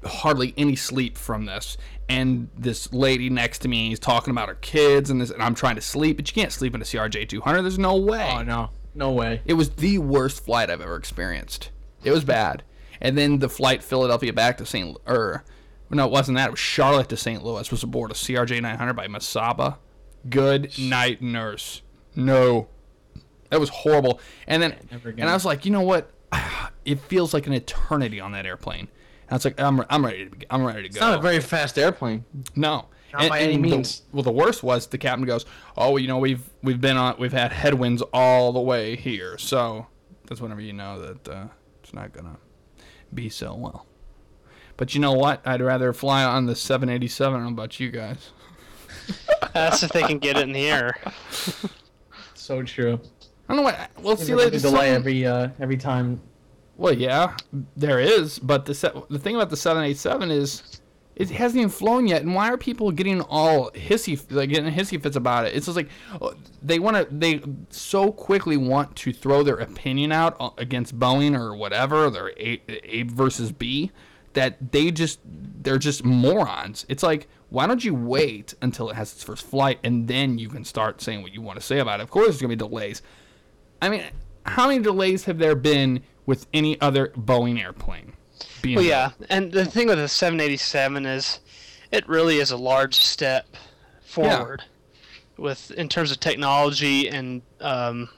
[0.03, 1.77] hardly any sleep from this.
[2.09, 5.53] And this lady next to me is talking about her kids, and this, and I'm
[5.55, 7.61] trying to sleep, but you can't sleep in a CRJ 200.
[7.61, 8.27] There's no way.
[8.31, 9.41] Oh no, no way.
[9.45, 11.69] It was the worst flight I've ever experienced.
[12.03, 12.63] It was bad.
[13.01, 14.97] And then the flight Philadelphia back to St.
[15.05, 15.43] or
[15.89, 16.47] no, it wasn't that.
[16.47, 17.43] It was Charlotte to St.
[17.43, 17.69] Louis.
[17.71, 19.77] Was aboard a CRJ 900 by Mesaba.
[20.29, 21.81] Good night, nurse.
[22.15, 22.67] No,
[23.49, 24.19] that was horrible.
[24.47, 26.11] And then, and I was like, you know what?
[26.85, 28.81] It feels like an eternity on that airplane.
[28.81, 30.97] And I was like, I'm, I'm ready to, I'm ready to go.
[30.97, 32.25] It's not a very fast airplane.
[32.55, 32.89] No.
[33.11, 34.03] Not by any the- means.
[34.11, 35.45] well, the worst was the captain goes,
[35.77, 39.87] "Oh, you know, we've we've been on, we've had headwinds all the way here, so
[40.27, 41.47] that's whenever you know that uh,
[41.81, 42.37] it's not gonna
[43.13, 43.85] be so well."
[44.77, 45.41] But you know what?
[45.47, 47.33] I'd rather fly on the 787.
[47.33, 48.31] I don't know about you guys.
[49.53, 50.97] That's if they can get it in the air.
[52.33, 52.99] So true.
[53.47, 53.89] I don't know what.
[53.99, 54.35] We'll see.
[54.35, 56.21] Later, a delay every uh, every time.
[56.77, 57.35] Well, yeah,
[57.77, 60.81] there is, but the se- the thing about the 787 is
[61.15, 65.01] it hasn't even flown yet, and why are people getting all hissy like getting hissy
[65.01, 65.55] fits about it?
[65.55, 65.89] It's just like
[66.21, 70.99] oh, they want to they so quickly want to throw their opinion out uh, against
[70.99, 73.91] Boeing or whatever, their A, A versus B,
[74.33, 76.85] that they just they're just morons.
[76.89, 80.49] It's like why don't you wait until it has its first flight and then you
[80.49, 82.03] can start saying what you want to say about it?
[82.03, 83.01] Of course, there's gonna be delays.
[83.81, 84.03] I mean,
[84.45, 88.14] how many delays have there been with any other Boeing airplane?
[88.65, 91.39] Being Well, yeah, and the thing with the 787 is,
[91.91, 93.45] it really is a large step
[94.01, 94.63] forward,
[95.37, 98.09] with in terms of technology and um,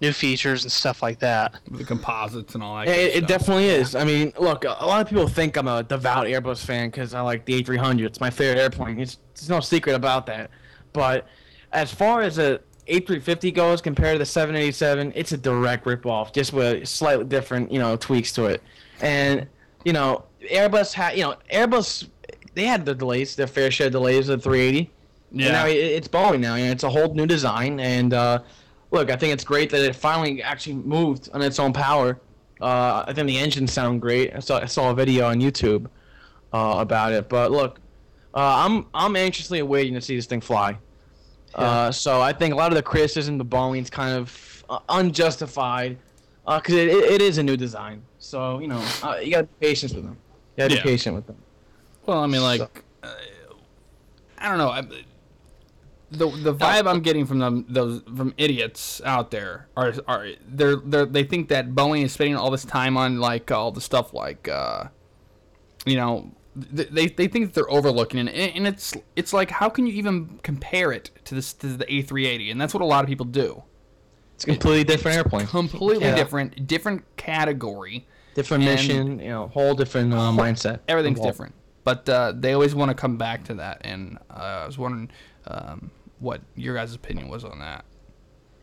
[0.00, 1.54] new features and stuff like that.
[1.70, 2.86] the composites and all that.
[2.86, 3.28] Yeah, kind of it, it stuff.
[3.28, 3.94] definitely is.
[3.94, 7.14] I mean, look, a a lot of people think I'm a devout Airbus fan because
[7.14, 8.06] I like the A300.
[8.06, 8.98] It's my favorite airplane.
[9.00, 10.50] It's, there's no secret about that.
[10.92, 11.26] But
[11.72, 16.52] as far as a A350 goes compared to the 787, it's a direct ripoff, just
[16.52, 18.62] with slightly different, you know, tweaks to it.
[19.00, 19.46] And
[19.84, 22.08] you know, Airbus had, you know, Airbus,
[22.54, 24.90] they had their delays, their fair share of delays of the 380.
[25.32, 25.46] Yeah.
[25.46, 26.56] And now it, it's Boeing now.
[26.56, 28.40] You know, it's a whole new design, and uh,
[28.90, 32.20] look, I think it's great that it finally actually moved on its own power.
[32.60, 34.34] Uh, I think the engines sound great.
[34.34, 35.86] I saw, I saw a video on YouTube
[36.52, 37.80] uh, about it, but look,
[38.34, 40.78] uh, I'm I'm anxiously waiting to see this thing fly.
[41.54, 45.98] Uh, so I think a lot of the criticism to Boeing's kind of uh, unjustified
[46.46, 48.02] because it, it is a new design.
[48.20, 50.16] So you know, uh, you got to be patient with them.
[50.56, 50.82] You got to Yeah.
[50.82, 51.36] be patient with them.
[52.06, 52.60] Well, I mean, like,
[53.02, 53.08] uh,
[54.38, 54.68] I don't know.
[54.68, 54.82] I,
[56.10, 60.76] the the vibe I'm getting from them those from idiots out there are are they're
[60.76, 64.12] they they think that Boeing is spending all this time on like all the stuff
[64.12, 64.84] like uh,
[65.86, 69.68] you know they they think that they're overlooking it and, and it's it's like how
[69.68, 73.04] can you even compare it to this to the A380 and that's what a lot
[73.04, 73.62] of people do.
[74.40, 76.14] It's a completely different airplane, Completely Yeah.
[76.14, 78.06] different, different category.
[78.34, 80.78] different mission, you know, whole different uh, mindset.
[80.88, 81.34] Everything's involved.
[81.34, 83.82] different, but uh, they always want to come back to that.
[83.82, 85.10] And uh, I was wondering
[85.46, 87.84] um, what your guys' opinion was on that.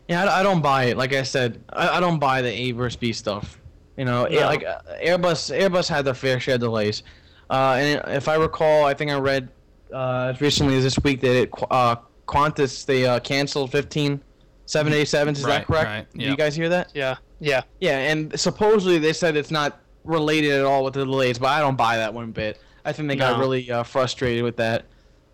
[0.08, 0.96] Yeah, I, I don't buy it.
[0.96, 3.60] Like I said, I, I don't buy the A versus B stuff.
[3.96, 4.40] You know, No.
[4.46, 7.04] like uh, Airbus, Airbus had their fair share of delays.
[7.50, 9.48] Uh, and if I recall, I think I read
[9.94, 14.20] uh, as recently as this week that it, uh, Qantas they uh, canceled 15
[14.68, 15.32] 787s.
[15.32, 15.84] Is Right, that correct?
[15.86, 16.30] right, Did yeah.
[16.30, 16.90] you guys hear that?
[16.94, 17.62] Yeah, yeah.
[17.80, 21.60] Yeah, and supposedly they said it's not related at all with the delays, but I
[21.60, 22.60] don't buy that one bit.
[22.84, 24.84] I think they got really uh, frustrated with that.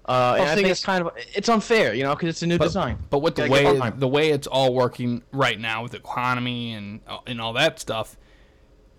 [0.06, 2.58] Uh, and I think it's kind of it's unfair, you know, because it's a new
[2.58, 2.98] But, design.
[3.10, 7.00] but with the way them the way it's all working right now with economy and
[7.06, 8.16] uh, and all that stuff,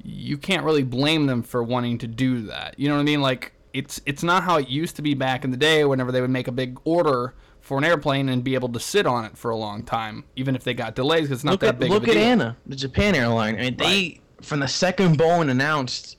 [0.04, 2.80] you can't really blame them for wanting to do that.
[2.80, 3.22] You know what I mean?
[3.22, 5.86] Like it's it's not how it used to be back in the day.
[5.86, 7.36] Whenever they would make a big order
[7.66, 10.56] for an airplane and be able to sit on it for a long time, even
[10.56, 12.14] if they got delays, 'cause it's not look that at big look of a at
[12.16, 12.24] deal.
[12.24, 13.56] Anna, the Japan airline.
[13.56, 16.18] I mean, they from the second Boeing announced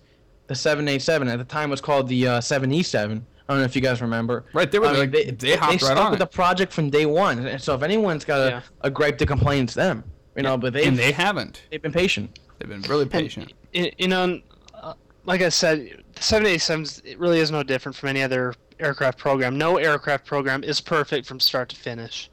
[0.48, 3.22] the 787 at the time it was called the uh, 7E7.
[3.48, 4.44] I don't know if you guys remember.
[4.54, 6.24] Right, they were I mean, like- they, they hopped right stuck on with it.
[6.24, 7.38] the project from day one.
[7.46, 8.60] And so if anyone's got a, Yeah.
[8.80, 10.02] a gripe to complain, it's them.
[10.36, 11.62] You know, but they and they haven't.
[11.70, 12.40] they've been patient.
[12.58, 13.52] They've been really patient.
[13.72, 14.40] Y- You know,
[14.74, 19.18] uh, like I said, the 787s it really is no different from any other aircraft
[19.18, 19.58] program.
[19.58, 22.30] No aircraft program is perfect from start to finish.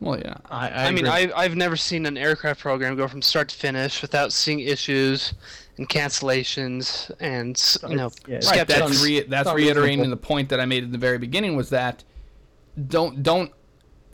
[0.00, 0.36] Well, yeah.
[0.48, 1.06] I, I, I, mean.
[1.06, 5.34] I, I've never seen an aircraft program go from start to finish without seeing issues
[5.76, 10.66] and cancellations and you know Yeah, Right, that's re- that's reiterating the point that I
[10.66, 12.04] made in the very beginning was that
[12.88, 13.52] don't don't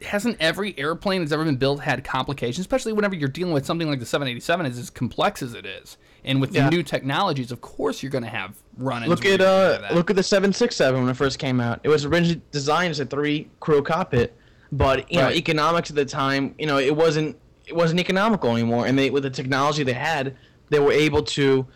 [0.02, 3.88] hasn't every airplane that's ever been built had complications, especially whenever you're dealing with something
[3.88, 6.64] like the 787 is as complex as it is, and with Yeah.
[6.64, 9.08] the new technologies, of course you're going to have run-ins.
[9.08, 11.80] Look at uh, look at the 767 when it first came out.
[11.82, 14.34] It was originally designed as a three crew cockpit,
[14.72, 18.86] but you know economics at the time, you know it wasn't it wasn't economical anymore.
[18.86, 20.36] And they with the technology they had,
[20.70, 21.66] they were able to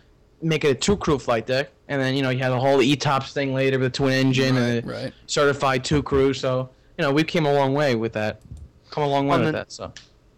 [0.41, 1.69] make it a two crew flight deck.
[1.87, 4.57] And then you know you had the whole ETOPS thing later with the twin engine
[4.57, 5.13] and Right, a right.
[5.27, 6.33] certified two crew.
[6.33, 8.41] So you know we came a long way with that.
[8.91, 9.71] Come a long way Well, with then- that.
[9.71, 9.93] So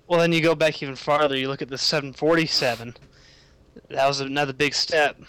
[0.07, 1.37] Well, then you go back even farther.
[1.37, 2.95] You look at the 747.
[3.89, 5.19] That was another big step.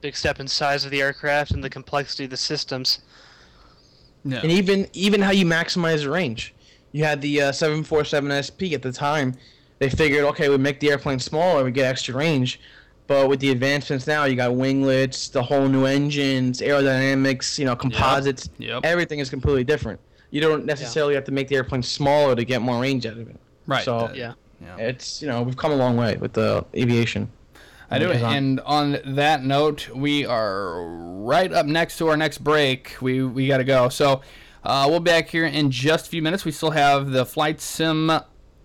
[0.00, 3.00] Big step in size of the aircraft and the complexity of the systems.
[4.24, 4.40] Yeah.
[4.42, 6.54] and even even how you maximize the range.
[6.92, 9.34] You had the uh, 747 SP at the time.
[9.78, 12.58] They figured, okay, we make the airplane smaller, we get extra range.
[13.06, 17.76] But with the advancements now, you got winglets, the whole new engines, aerodynamics, you know,
[17.76, 18.48] composites.
[18.58, 18.80] Yep.
[18.84, 20.00] Everything is completely different.
[20.30, 23.28] You don't necessarily have to make the airplane smaller to get more range out of
[23.28, 23.36] it.
[23.66, 23.84] Right.
[23.84, 24.32] So that- Yeah.
[24.60, 24.76] yeah.
[24.78, 27.28] it's you know we've come a long way with the aviation.
[27.90, 28.10] I do.
[28.10, 32.96] And on that note, we are right up next to our next break.
[33.00, 33.88] We we got to go.
[33.88, 34.22] So
[34.64, 36.44] uh, we'll be back here in just a few minutes.
[36.44, 38.10] We still have the flight sim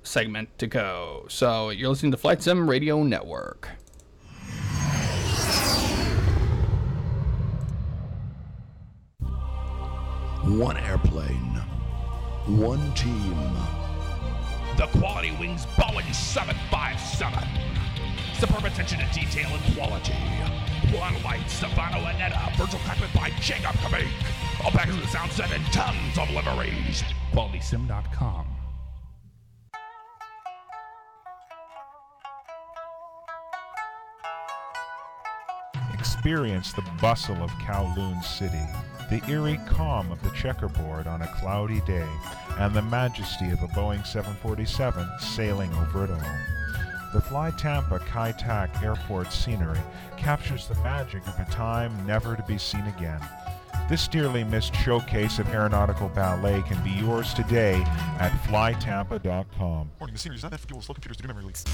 [0.03, 1.25] segment to go.
[1.29, 3.69] So you're listening to Flight Sim Radio Network.
[10.43, 11.61] One airplane,
[12.47, 13.80] one team.
[14.81, 17.37] The Quality Wings Boeing 757.
[18.33, 20.15] Superb attention to detail and quality.
[20.97, 24.09] One light, Stefano Anetta, virtual cockpit by Jacob Kamik.
[24.63, 27.03] All packages with sound set and tons of liveries.
[27.31, 28.47] QualitySim.com.
[35.93, 38.57] Experience the bustle of Kowloon City,
[39.11, 42.07] the eerie calm of the checkerboard on a cloudy day,
[42.57, 46.37] and the majesty of a Boeing 747 sailing over it all.
[47.13, 49.81] The Fly Tampa Kai Tak Airport scenery
[50.15, 53.19] captures the magic of a time never to be seen again.
[53.89, 57.83] This dearly missed showcase of aeronautical ballet can be yours today
[58.17, 59.91] at flytampa.com.
[59.99, 61.65] Warning, the scenery does not have fuel slow computers to do memory leaks.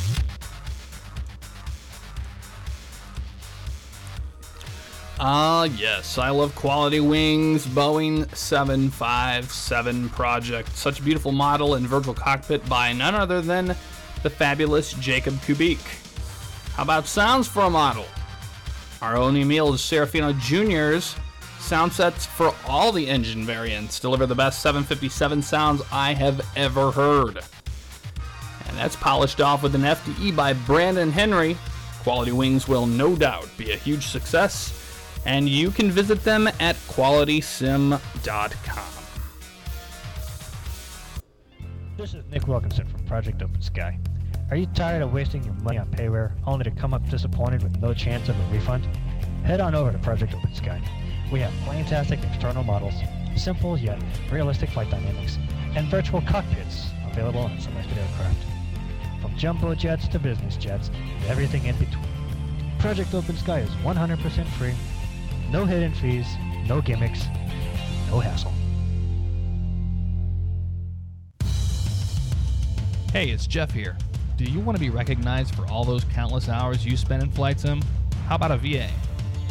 [5.19, 6.19] Ah, yes.
[6.19, 10.75] I love Quality Wings Boeing 757 project.
[10.77, 13.75] Such a beautiful model and virtual cockpit by none other than
[14.21, 15.80] the fabulous Jacob Kubik.
[16.75, 18.06] How about sounds for a model?
[19.01, 21.15] Our own Emil Serafino Jr.'s
[21.60, 26.91] sound sets for all the engine variants deliver the best 757 sounds I have ever
[26.91, 27.39] heard.
[28.67, 31.58] And that's polished off with an FDE by Brandon Henry.
[32.03, 34.77] Quality Wings will no doubt be a huge success,
[35.28, 38.00] and you can visit them at qualitysim.com.
[41.98, 44.00] This is Nick Wilkinson from Project Open Sky.
[44.50, 47.78] Are you tired of wasting your money on payware only to come up disappointed with
[47.82, 48.88] no chance of a refund?
[49.44, 50.82] Head on over to Project Open Sky.
[51.30, 52.94] We have fantastic external models,
[53.36, 55.38] simple yet realistic flight dynamics,
[55.76, 58.40] and virtual cockpits available on selected aircraft.
[59.22, 62.06] From jumbo jets to business jets, and everything in between.
[62.80, 64.74] Project Open Sky is 100% free,
[65.52, 66.28] no hidden fees,
[66.68, 67.26] no gimmicks,
[68.10, 68.54] no hassle.
[73.14, 73.98] Hey, it's Jeff here.
[74.36, 77.60] Do you want to be recognized for all those countless hours you spend in Flight
[77.60, 77.82] Sim?
[78.28, 78.90] How about a VA?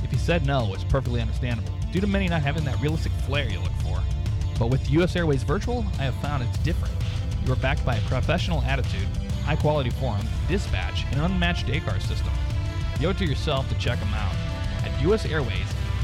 [0.05, 3.49] If you said no, it's perfectly understandable, due to many not having that realistic flair
[3.49, 4.01] you look for.
[4.59, 6.95] But with US Airways Virtual, I have found it's different.
[7.45, 9.09] You are backed by a professional attitude,
[9.45, 12.33] high quality forum, dispatch, and an unmatched ACAR system.
[13.01, 14.35] You owe it to yourself to check them out
[14.85, 14.93] at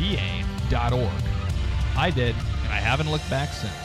[0.03, 1.23] usairwaysva.org.
[1.97, 2.35] I did,
[2.65, 3.82] and I haven't looked back since.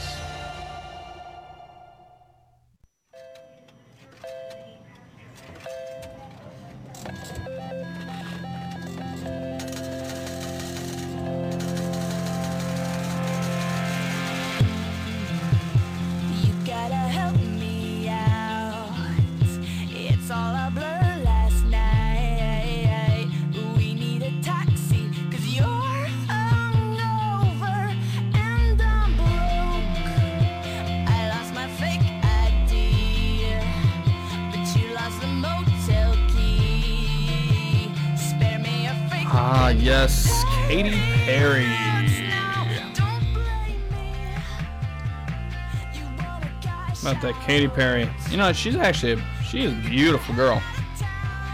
[47.48, 48.10] Katy Perry.
[48.30, 50.62] You know, she's actually a, she is a beautiful girl.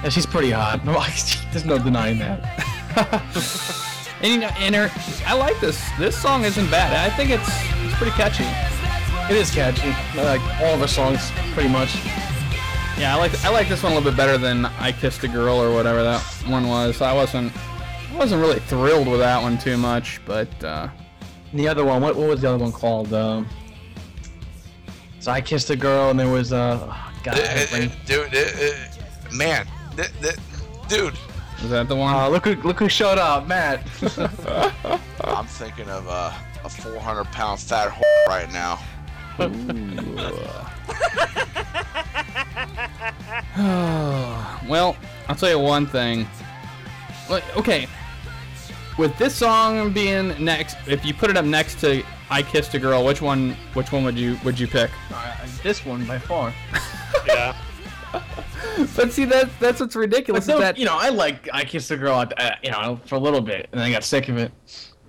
[0.04, 0.84] Yeah, she's pretty hot.
[0.84, 0.94] No,
[1.52, 3.80] there's no denying that.
[4.24, 4.90] And you know, and her,
[5.28, 5.84] I like this.
[6.00, 6.94] This song isn't bad.
[6.96, 7.46] I think it's
[7.84, 8.46] it's pretty catchy.
[9.30, 9.90] It is catchy.
[10.18, 11.94] Like all of her songs, pretty much.
[12.98, 15.28] Yeah, I like I like this one a little bit better than I Kissed a
[15.28, 17.02] Girl or whatever that one was.
[17.02, 17.52] I wasn't
[18.14, 20.88] I wasn't really thrilled with that one too much, but uh,
[21.54, 23.14] The other one, what, what was the other one called?
[23.14, 23.46] Um,
[25.24, 26.80] so I kissed a girl, and there was uh,
[27.24, 29.66] God, I have dude, uh, uh, man,
[29.96, 30.36] th- th-
[30.90, 31.14] dude.
[31.62, 32.14] is that the one?
[32.14, 33.80] Uh, look who look who showed up, Matt.
[35.24, 36.34] I'm thinking of uh,
[36.66, 38.80] a 400 pound fat whore right now.
[44.68, 44.98] well,
[45.30, 46.28] I'll tell you one thing.
[47.30, 47.88] like, okay.
[48.98, 52.04] With this song being next, if you put it up next to
[52.34, 53.56] "I Kissed a Girl," which one?
[53.74, 54.90] Which one would you would you pick?
[55.14, 56.54] Uh, this one by far.
[57.28, 57.56] Yeah.
[58.96, 60.48] But see, that that's what's ridiculous.
[60.48, 63.00] But no, that you know, I like I kissed a girl, at, uh, you know,
[63.06, 64.52] for a little bit, and then I got sick of it.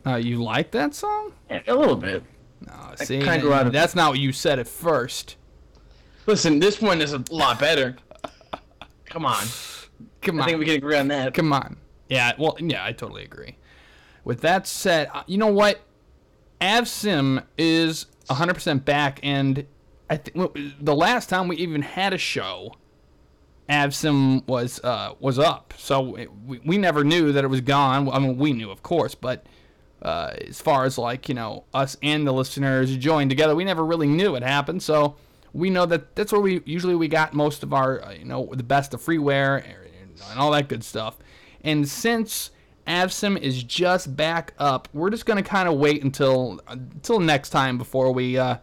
[0.06, 1.32] uh, you like that song?
[1.50, 2.22] Yeah, a little bit.
[2.60, 3.72] No, see, kinda grew out of it.
[3.72, 5.36] that's not what you said at first.
[6.26, 7.96] Listen, this one is a lot better.
[9.06, 9.44] Come on.
[10.22, 10.42] Come on.
[10.42, 11.32] I think we can agree on that.
[11.34, 11.76] Come on.
[12.08, 13.56] Yeah, well, yeah, I totally agree.
[14.24, 15.80] With that said, uh, you know what?
[16.64, 19.66] AvSim is 100% back, and
[20.08, 22.72] I think the last time we even had a show,
[23.68, 25.74] AvSim was uh, was up.
[25.76, 28.08] So it, we, we never knew that it was gone.
[28.08, 29.44] I mean, we knew, of course, but
[30.00, 33.84] uh, as far as like you know, us and the listeners joined together, we never
[33.84, 34.82] really knew it happened.
[34.82, 35.16] So
[35.52, 38.48] we know that that's where we usually we got most of our uh, you know
[38.52, 41.18] the best of freeware and, and all that good stuff.
[41.62, 42.50] And since
[42.86, 47.78] Avsim is just back up, we're just gonna kind of wait until until next time
[47.78, 48.58] before we uh,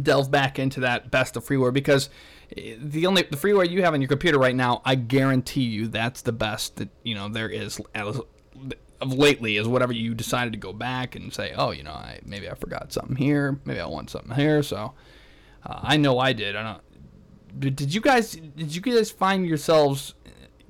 [0.00, 2.08] delve back into that best of freeware because
[2.56, 5.88] eh, the only the freeware you have on your computer right now, I guarantee you
[5.88, 8.20] that's the best that you know there is as
[9.02, 12.20] of lately is whatever you decided to go back and say, oh, you know, I
[12.24, 14.62] maybe I forgot something here, maybe I want something here.
[14.62, 14.94] So
[15.66, 16.56] uh, I know I did.
[16.56, 17.76] I don't.
[17.76, 20.14] Did you guys did you guys find yourselves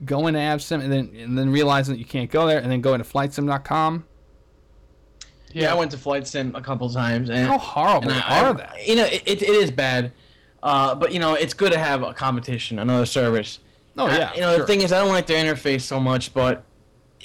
[0.05, 2.81] going to AvSim and then and then realizing that you can't go there and then
[2.81, 4.05] going to flightsim.com?
[5.55, 7.29] Yeah, I went to FlightSim a couple times.
[7.29, 8.87] And, How horrible and I- are I- they?
[8.87, 10.13] You know, it, it, it is bad.
[10.63, 13.59] Uh, but, you know, it's good to have a competition, another service.
[13.99, 14.61] Oh, I- yeah, you know, sure.
[14.61, 16.65] the thing is, I don't like their interface so much, but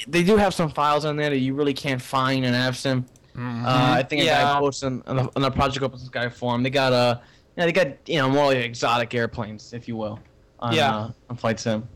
[0.09, 3.05] they do have some files on there that you really can't find in AvSim.
[3.33, 3.65] Mm-hmm.
[3.65, 4.41] Uh, I think a Yeah.
[4.43, 6.63] guy posted on the, on the Project Open Sky forum.
[6.63, 7.21] They got a,
[7.55, 10.19] you know, they got you know more like exotic airplanes, if you will,
[10.59, 10.93] on, Yeah.
[10.95, 11.87] uh, on Flight Sim.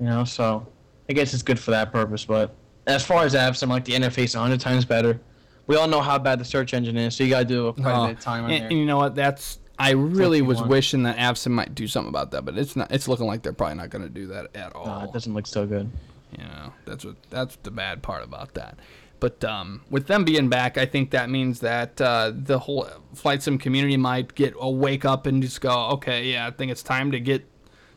[0.00, 0.66] You know, so
[1.08, 2.24] I guess it's good for that purpose.
[2.24, 2.54] But
[2.86, 5.18] as far as apps, I'm like the interface a hundred times better.
[5.66, 8.04] We all know how bad the search engine is, so you gotta do quite Oh,
[8.04, 8.68] a bit of time on and, there.
[8.70, 9.14] and you know what?
[9.14, 10.70] That's I really was want.
[10.70, 12.90] wishing that AvSim might do something about that, but it's not.
[12.92, 14.88] It's looking like they're probably not going to do that at all.
[14.88, 15.90] Uh, it doesn't look so good.
[16.38, 18.78] You know, that's what that's the bad part about that.
[19.18, 23.42] But um, with them being back, I think that means that uh, the whole flight
[23.42, 26.82] sim community might get a wake up and just go, okay, yeah, I think it's
[26.82, 27.44] time to get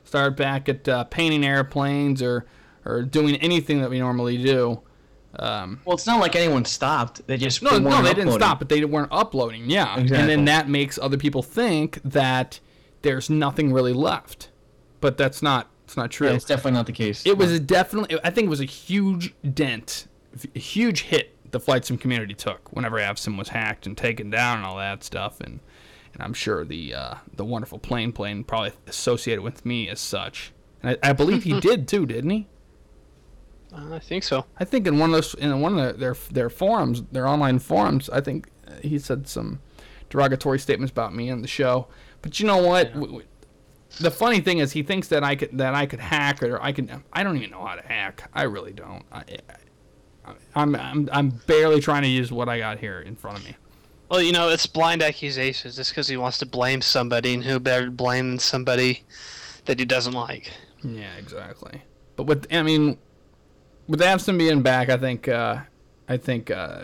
[0.09, 2.45] start back at uh, painting airplanes or
[2.85, 4.81] or doing anything that we normally do.
[5.37, 7.25] Um, Well, it's not like anyone stopped.
[7.27, 9.69] They just no, they no, they didn't stop, but they weren't uploading.
[9.69, 10.17] Yeah, exactly.
[10.17, 12.59] and then that makes other people think that
[13.03, 14.49] there's nothing really left,
[15.01, 15.69] but that's not.
[15.85, 16.27] It's not true.
[16.27, 17.25] Yeah, it's definitely not the case.
[17.25, 18.19] It was a definitely.
[18.23, 20.07] I think it was a huge dent,
[20.55, 24.57] a huge hit the flight sim community took whenever AvSim was hacked and taken down
[24.57, 25.59] and all that stuff, and
[26.13, 30.51] and I'm sure the uh, the wonderful plane plane probably associated with me as such.
[30.81, 32.47] And I, I believe he did too, didn't he?
[33.73, 34.45] Uh, I think so.
[34.59, 38.09] I think in one of those in one of their their forums, their online forums,
[38.09, 39.59] I think uh, he said some
[40.09, 41.87] derogatory statements about me on the show.
[42.21, 42.93] But you know what?
[42.93, 43.27] W- w-
[43.99, 46.71] The funny thing is, he thinks that I could that I could hack or I
[46.71, 47.03] can.
[47.13, 48.29] I don't even know how to hack.
[48.33, 49.03] I really don't.
[49.11, 49.23] I,
[50.25, 53.45] I, I'm I'm I'm barely trying to use what I got here in front of
[53.45, 53.55] me.
[54.09, 57.59] Well, you know, it's blind accusations just because he wants to blame somebody, and who
[57.59, 59.03] better to blame than somebody
[59.65, 60.51] that he doesn't like?
[60.83, 61.83] Yeah, exactly.
[62.15, 62.97] But with I mean,
[63.87, 65.59] with AvSim being back, I think uh,
[66.07, 66.81] I think uh,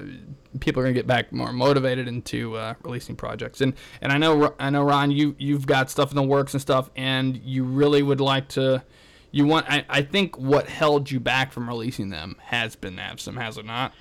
[0.60, 3.60] people are gonna get back more motivated into uh, releasing projects.
[3.60, 6.62] And and I know I know Ron, you you've got stuff in the works and
[6.62, 8.84] stuff, and you really would like to.
[9.32, 13.36] You want I, I think what held you back from releasing them has been AvSim,
[13.42, 13.94] has it not?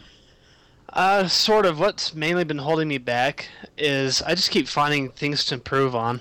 [0.94, 1.80] Uh, sort of.
[1.80, 6.20] What's mainly been holding me back is I just keep finding things to improve on.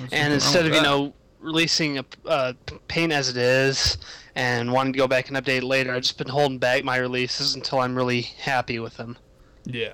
[0.00, 2.54] nothing and instead with of, you know, releasing a uh,
[2.88, 3.98] paint as it is
[4.34, 7.54] and wanting to go back and update later, I've just been holding back my releases
[7.54, 9.18] until I'm really happy with them.
[9.64, 9.92] Yeah.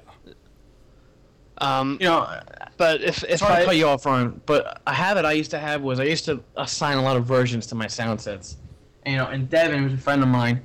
[1.61, 2.41] Um, you know,
[2.77, 5.51] but if if Sorry I to cut you off, Ron, but a habit I used
[5.51, 8.59] to have was I used to assign a lot of versions to my sound sets.
[9.03, 10.63] And, you know, and Devin, who's a friend of mine,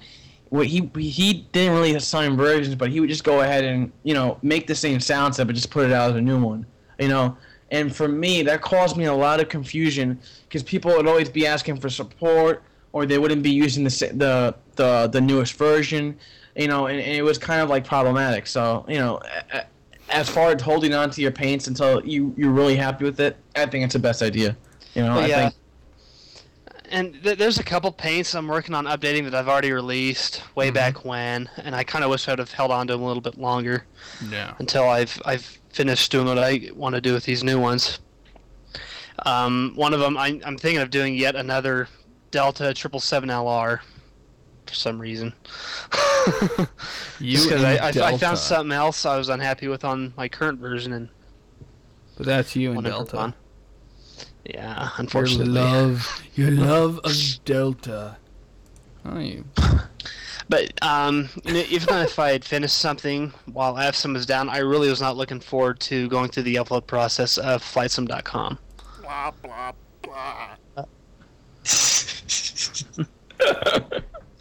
[0.53, 4.13] what he he didn't really assign versions, but he would just go ahead and you
[4.13, 6.63] know make the same sound set, but just put it out as a new one.
[6.99, 7.35] You know,
[7.71, 11.47] and for me, that caused me a lot of confusion because people would always be
[11.47, 16.19] asking for support, or they wouldn't be using the the the, the newest version.
[16.55, 18.45] You know, and, and it was kind of like problematic.
[18.45, 19.19] So you know.
[20.09, 23.37] as far as holding on to your paints until you you're really happy with it,
[23.55, 24.55] I think it's the best idea.
[24.93, 25.49] You know, Well, I yeah.
[25.49, 25.55] think
[26.93, 30.67] and th- there's a couple paints I'm working on updating that I've already released way
[30.67, 30.73] Mm-hmm.
[30.75, 33.21] back when, and I kind of wish I'd have held on to them a little
[33.21, 33.85] bit longer
[34.29, 34.53] Yeah.
[34.59, 37.99] until I've I've finished doing what I want to do with these new ones.
[39.25, 41.87] Um, one of them I, I'm thinking of doing yet another
[42.31, 43.79] Delta triple seven LR.
[44.67, 45.33] for some reason.
[47.19, 50.13] You Just 'cause and I, I, I found something else I was unhappy with on
[50.17, 51.09] my current version, and
[52.17, 53.33] But that's you and Delta.
[54.45, 54.55] Run.
[54.55, 55.45] Yeah, Your unfortunately.
[55.53, 57.13] love, your love of
[57.45, 58.17] Delta.
[59.05, 59.45] Oh, you.
[60.49, 64.99] But um, even if I had finished something while AvSim was down, I really was
[64.99, 68.59] not looking forward to going through the upload process of FlightSim.com.
[69.01, 69.71] Blah, blah,
[70.01, 70.85] blah.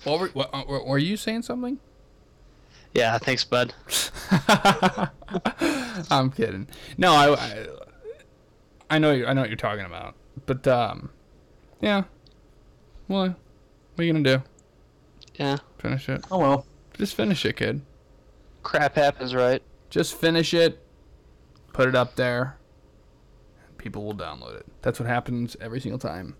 [0.05, 1.78] What were, what, uh, were, were you saying something?
[2.94, 3.72] Yeah, thanks, bud.
[6.11, 6.66] I'm kidding.
[6.98, 7.66] No, I,
[8.93, 10.14] I, I know, I know what you're talking about.
[10.47, 11.11] But um,
[11.80, 12.05] yeah.
[13.09, 13.36] Well, what
[13.99, 14.43] are you gonna do?
[15.34, 15.57] Yeah.
[15.78, 16.24] Finish it.
[16.30, 16.66] Oh well.
[16.95, 17.82] Just finish it, kid.
[18.62, 19.62] Crap happens, right?
[19.90, 20.78] Just finish it.
[21.72, 22.59] Put it up there.
[23.78, 24.66] People will download it.
[24.82, 26.36] That's what happens every single time.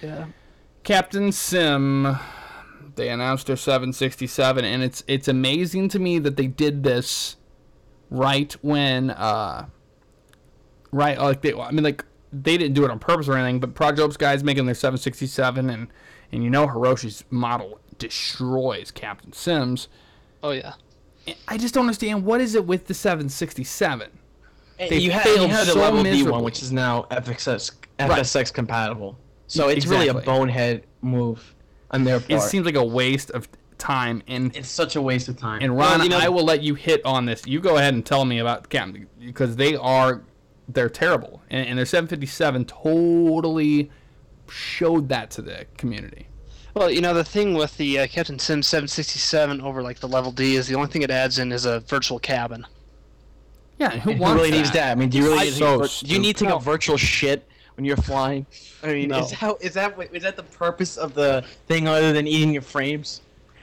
[0.00, 0.26] Yeah.
[0.84, 2.18] Captain Sim.
[2.94, 7.36] They announced their 767, and it's it's amazing to me that they did this
[8.10, 9.66] right when uh
[10.92, 13.74] right like they I mean like they didn't do it on purpose or anything, but
[13.74, 15.88] Projob's guys making their 767, and
[16.32, 19.88] and you know Hiroshi's model destroys Captain Sims.
[20.42, 20.74] Oh yeah.
[21.46, 24.10] I just don't understand what is it with the 767.
[24.78, 26.32] They you had, failed you had the so level D miserably.
[26.32, 28.10] one, which is now FXS Right.
[28.10, 29.16] FSX compatible.
[29.46, 31.54] So it's really a bonehead move
[31.90, 32.30] on their part.
[32.32, 35.60] It seems like a waste of time, and it's such a waste of time.
[35.62, 37.42] And Well, Ron, you know- I will let you hit on this.
[37.46, 40.22] You go ahead and tell me about Captain because they are
[40.74, 43.90] they're terrible, and, and their 757 totally
[44.48, 46.26] showed that to the community.
[46.74, 50.32] Well, you know the thing with the uh, Captain Sim 767 over like the level
[50.32, 52.66] D is the only thing it adds in is a virtual cabin.
[53.78, 54.92] Yeah, who And wants really needs that?
[54.92, 56.58] I mean, do you really I- need, so vir- do you need to take a
[56.58, 57.46] virtual shit
[57.76, 58.46] when you're flying?
[58.82, 59.18] I mean, No.
[59.18, 62.52] is how is that what- is that the purpose of the thing other than eating
[62.52, 63.20] your frames?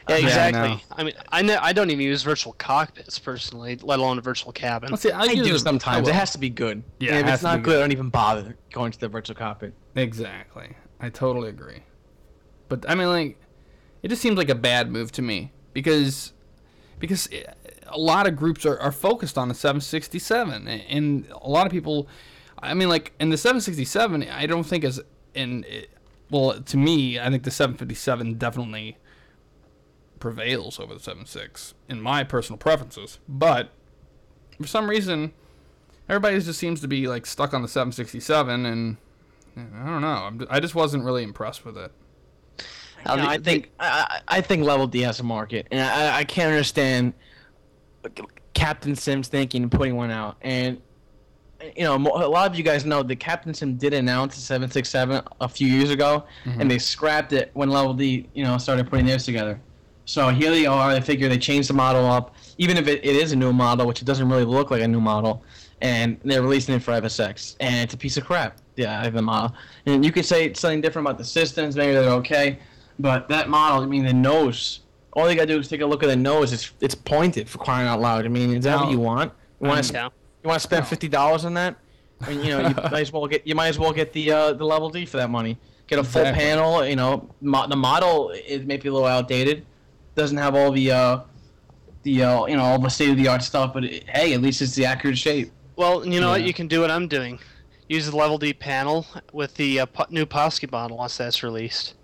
[0.10, 0.70] Yeah, Yeah, I exactly.
[0.70, 0.80] know.
[0.91, 4.51] I, mean, I know I don't even use virtual cockpits personally, let alone a virtual
[4.51, 4.89] cabin.
[4.89, 6.07] Let's see, I, I use do it- sometimes.
[6.07, 6.84] It has to be good.
[6.99, 9.07] Yeah, And if has it's not be good, I don't even bother going to the
[9.07, 9.74] virtual cockpit.
[9.95, 10.76] Exactly.
[10.99, 11.84] I totally agree.
[12.68, 13.38] But I mean, like,
[14.03, 16.34] it just seems like a bad move to me because
[16.99, 17.47] because it,
[17.88, 22.07] a lot of groups are, are focused on the 767, and a lot of people.
[22.62, 25.01] I mean, like, in the 767, I don't think is
[25.34, 25.64] in.
[25.68, 25.89] It,
[26.30, 28.97] well, to me, I think the 757 definitely
[30.20, 33.20] prevails over the 76 in my personal preferences.
[33.28, 33.70] But
[34.61, 35.34] for some reason,
[36.07, 38.97] everybody just seems to be like stuck on the 767, and
[39.57, 40.07] I don't know.
[40.07, 41.91] I'm, I just wasn't really impressed with it.
[43.07, 46.17] You know, I think I, I I think level D has a market, and I,
[46.20, 47.13] I can't understand
[48.53, 50.38] Captain Sims thinking and putting one out.
[50.41, 50.82] And
[51.76, 55.22] you know, a lot of you guys know that Captain Sim did announce the 767
[55.41, 56.61] a few years ago, Mhm.
[56.61, 59.59] and they scrapped it when Level D, you know, started putting theirs together.
[60.10, 60.91] So here they are.
[60.91, 63.86] They figure they changed the model up, even if it, it is a new model,
[63.86, 65.43] which it doesn't really look like a new model,
[65.82, 68.57] and they're releasing it for FSX, and it's a piece of crap.
[68.76, 69.55] Yeah, I have the model,
[69.86, 71.76] and you could say something different about the systems.
[71.76, 72.57] Maybe they're okay,
[72.97, 74.80] but that model, I mean, the nose.
[75.14, 76.53] All you gotta do is take a look at the nose.
[76.53, 78.26] It's it's pointed for crying out loud.
[78.26, 79.32] I mean, is that what you want?
[79.62, 80.05] You want to Yeah.
[80.43, 81.76] you want to spend fifty dollars on that?
[82.22, 84.32] I mean, you know, you might as well get you might as well get the
[84.32, 85.55] uh, the level D for that money.
[85.86, 86.43] Get a full Exactly.
[86.45, 86.84] panel.
[86.84, 89.68] You know, mo- the model is maybe a little outdated.
[90.16, 91.20] Doesn't have all the uh,
[92.03, 94.41] the uh, you know all the state of the art stuff, but it, hey, at
[94.41, 95.51] least it's the accurate shape.
[95.76, 96.43] Well, you know what?
[96.43, 97.39] You can do what I'm doing.
[97.88, 101.95] Use the level D panel with the uh, po- new Posky model once that's released.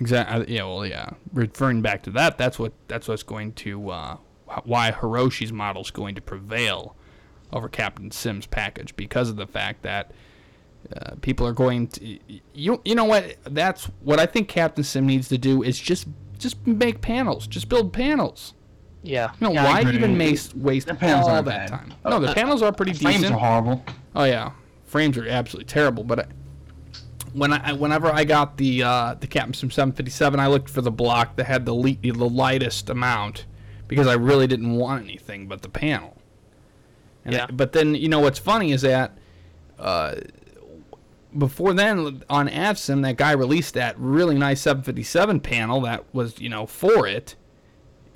[0.00, 0.54] Exactly.
[0.54, 0.64] Yeah.
[0.64, 1.10] Well, yeah.
[1.32, 4.16] Referring back to that, that's what that's what's going to uh,
[4.64, 6.96] why Hiroshi's model is going to prevail
[7.52, 10.12] over Captain Sim's package because of the fact that
[10.94, 12.18] uh, people are going to
[12.52, 16.06] you you know what that's what I think Captain Sim needs to do is just
[16.38, 18.54] just make panels, just build panels.
[19.02, 19.32] Yeah.
[19.40, 21.68] You know Yeah, why even waste waste The panels all that bad.
[21.68, 21.94] time?
[22.04, 23.34] No, the Uh, panels are pretty Frames decent.
[23.34, 23.84] are horrible.
[24.16, 24.52] Oh yeah,
[24.84, 26.04] frames are absolutely terrible.
[26.04, 26.26] But I,
[27.32, 30.90] when I whenever I got the uh, the Captain Sim 757, I looked for the
[30.90, 33.44] block that had the le- the lightest amount
[33.88, 36.16] because I really didn't want anything but the panel.
[37.26, 37.46] And Yeah.
[37.48, 39.18] I- but then you know what's funny is that
[39.78, 40.14] uh,
[41.36, 46.48] before then on AvSim that guy released that really nice 757 panel that was you
[46.48, 47.36] know for it.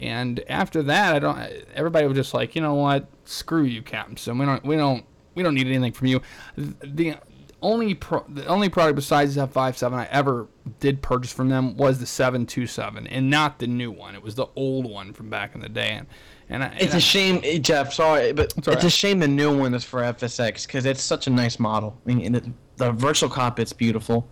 [0.00, 1.38] And after that, I don't.
[1.74, 3.08] Everybody was just like, you know what?
[3.24, 4.38] Screw you, Captain Sim.
[4.38, 4.64] We don't.
[4.64, 5.04] We don't.
[5.34, 6.22] We don't need anything from you.
[6.56, 7.16] The
[7.62, 10.48] only pro, the only product besides the F57 I ever
[10.80, 14.14] did purchase from them was the 727, and not the new one.
[14.14, 15.90] It was the old one from back in the day.
[15.90, 16.06] And,
[16.50, 17.92] and I, It's and a I- shame, eh, Jeff.
[17.92, 21.02] Sorry, but It's it's, all a shame the new one is for FSX because it's
[21.02, 21.96] such a nice model.
[22.06, 24.28] I mean, the, the virtual cockpit's beautiful.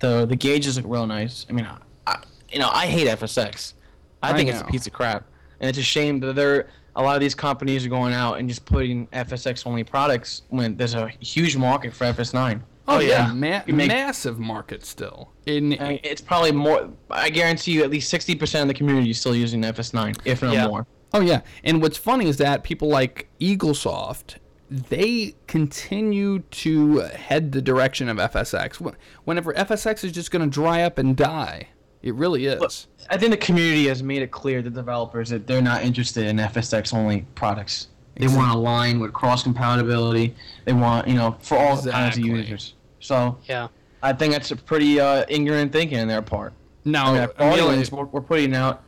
[0.00, 1.44] The the gauges look real nice.
[1.48, 3.74] I mean, I, I, you know, I hate FSX.
[4.22, 5.24] I I think it's a piece of crap,
[5.60, 8.48] and it's a shame that there a lot of these companies are going out and
[8.48, 12.60] just putting FSX only products when there's a huge market for FS9.
[12.90, 15.30] Oh, yeah, Ma- make- massive market still.
[15.46, 16.88] In I mean, it's probably more.
[17.10, 20.42] I guarantee you, at least sixty percent of the community is still using FS9, if
[20.42, 20.66] not Yeah.
[20.68, 20.86] more.
[21.12, 24.36] Oh yeah, and what's funny is that people like EagleSoft,
[24.70, 28.94] they continue to head the direction of FSX.
[29.24, 31.68] Whenever FSX is just going to dry up and die,
[32.02, 32.86] it really is.
[33.10, 36.36] I think the community has made it clear to developers that they're not interested in
[36.36, 37.88] FSX only products.
[38.16, 40.34] They Exact- want a line with cross compatibility.
[40.64, 42.24] They want, you know, for all kinds of Exactly.
[42.24, 42.74] users.
[43.00, 43.68] So Yeah.
[44.02, 46.52] I think that's a pretty uh, ignorant thinking on their part.
[46.84, 48.82] Now, I mean, at Audience, we're, we're putting out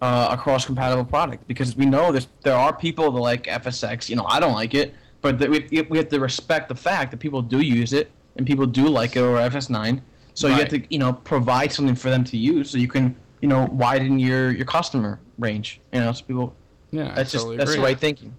[0.00, 4.08] uh, a cross compatible product because we know that there are people that like FSX.
[4.08, 7.10] You know, I don't like it, but that we, we have to respect the fact
[7.10, 10.00] that people do use it and people do like it over FS9.
[10.34, 13.16] So you have to, you know, provide something for them to use so you can,
[13.40, 15.80] you know, widen your your customer range.
[15.92, 16.54] You know, so people.
[16.90, 17.86] Yeah, I that's just totally that's the agree.
[17.86, 18.36] right thinking.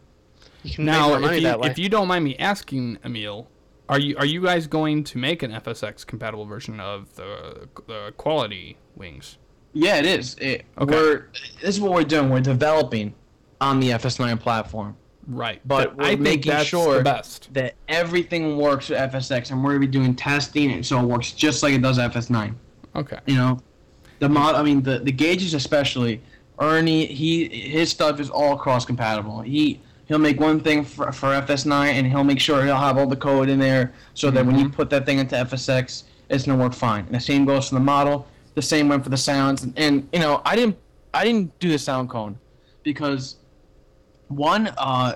[0.63, 1.69] You can now, make if money you, that way.
[1.69, 3.49] if you don't mind me asking, Emil,
[3.89, 8.13] are you are you guys going to make an FSX compatible version of the, the
[8.17, 9.37] quality wings?
[9.77, 10.35] Yeah, it is.
[10.39, 10.95] It, Okay.
[10.95, 11.25] We're
[11.61, 12.29] this is what we're doing.
[12.29, 13.13] We're developing
[13.61, 14.95] on the FS9 platform.
[15.27, 19.71] Right, But but I we're think making sure that everything works with FSX, and we're
[19.71, 22.55] gonna be doing testing, and so it works just like it does FS9.
[22.95, 23.19] Okay.
[23.25, 23.59] You know,
[24.19, 24.55] the mod.
[24.55, 26.21] I mean, the the gauges especially.
[26.59, 29.41] Ernie, he his stuff is all cross compatible.
[29.41, 33.05] He he'll make one thing for, for FS9, and he'll make sure he'll have all
[33.05, 34.75] the code in there, so that when you mm-hmm.
[34.75, 37.05] put that thing into FSX, it's gonna work fine.
[37.05, 38.27] And the same goes for the model.
[38.57, 40.77] The same went for the sounds, and, and you know, I didn't
[41.13, 42.39] I didn't do the sound cone
[42.81, 43.35] because
[44.29, 45.13] one, uh,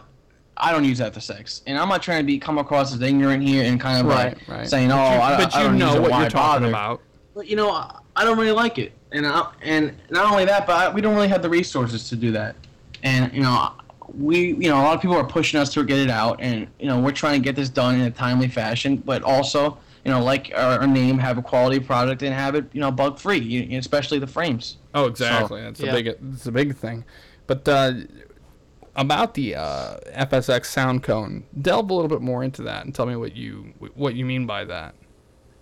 [0.57, 3.41] I don't use that FSX, and I'm not trying to be come across as ignorant
[3.41, 4.69] here and kind of Right, like right.
[4.69, 7.01] saying, "Oh, But you- I, but I you know what you're talking bother?" about.
[7.33, 10.67] But you know, I, I don't really like it, and I, and not only that,
[10.67, 12.55] but I, we don't really have the resources to do that,
[13.01, 13.71] and you know,
[14.19, 16.67] we you know a lot of people are pushing us to get it out, and
[16.79, 20.11] you know we're trying to get this done in a timely fashion, but also you
[20.11, 23.19] know like our, our name, have a quality product and have it you know bug
[23.19, 24.77] free, especially the frames.
[24.93, 25.61] Oh, exactly.
[25.61, 25.91] That's yeah.
[25.91, 26.07] a big.
[26.33, 27.05] It's a big thing.
[27.47, 27.93] But uh,
[28.95, 33.05] about the uh, FSX sound cone, delve a little bit more into that and tell
[33.05, 34.95] me what you what you mean by that.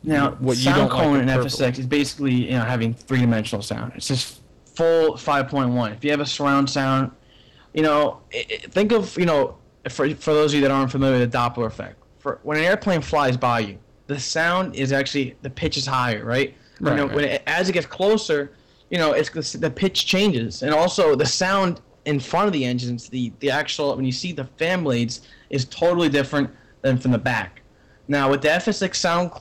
[0.02, 2.94] Now, what you sound don't like cone in it FSX is basically you know having
[2.94, 3.94] three dimensional sound.
[3.96, 4.42] It's just
[4.76, 5.94] full 5.1.
[5.94, 7.12] If you have a surround sound,
[7.74, 9.58] you know, i i think of you know
[9.90, 11.98] for for those of you that aren't familiar with the Doppler effect.
[12.20, 13.78] For when an airplane flies by you,
[14.10, 16.56] the sound is actually the pitch is higher, right?
[16.82, 17.16] Right, You know, right.
[17.16, 18.52] When it, as it gets closer,
[18.90, 23.08] you know, it's the, pitch changes, and also the sound in front of the engines,
[23.08, 26.50] the the actual when you see the fan blades is totally different
[26.82, 27.62] than from the back.
[28.08, 29.32] Now, what the FSX sound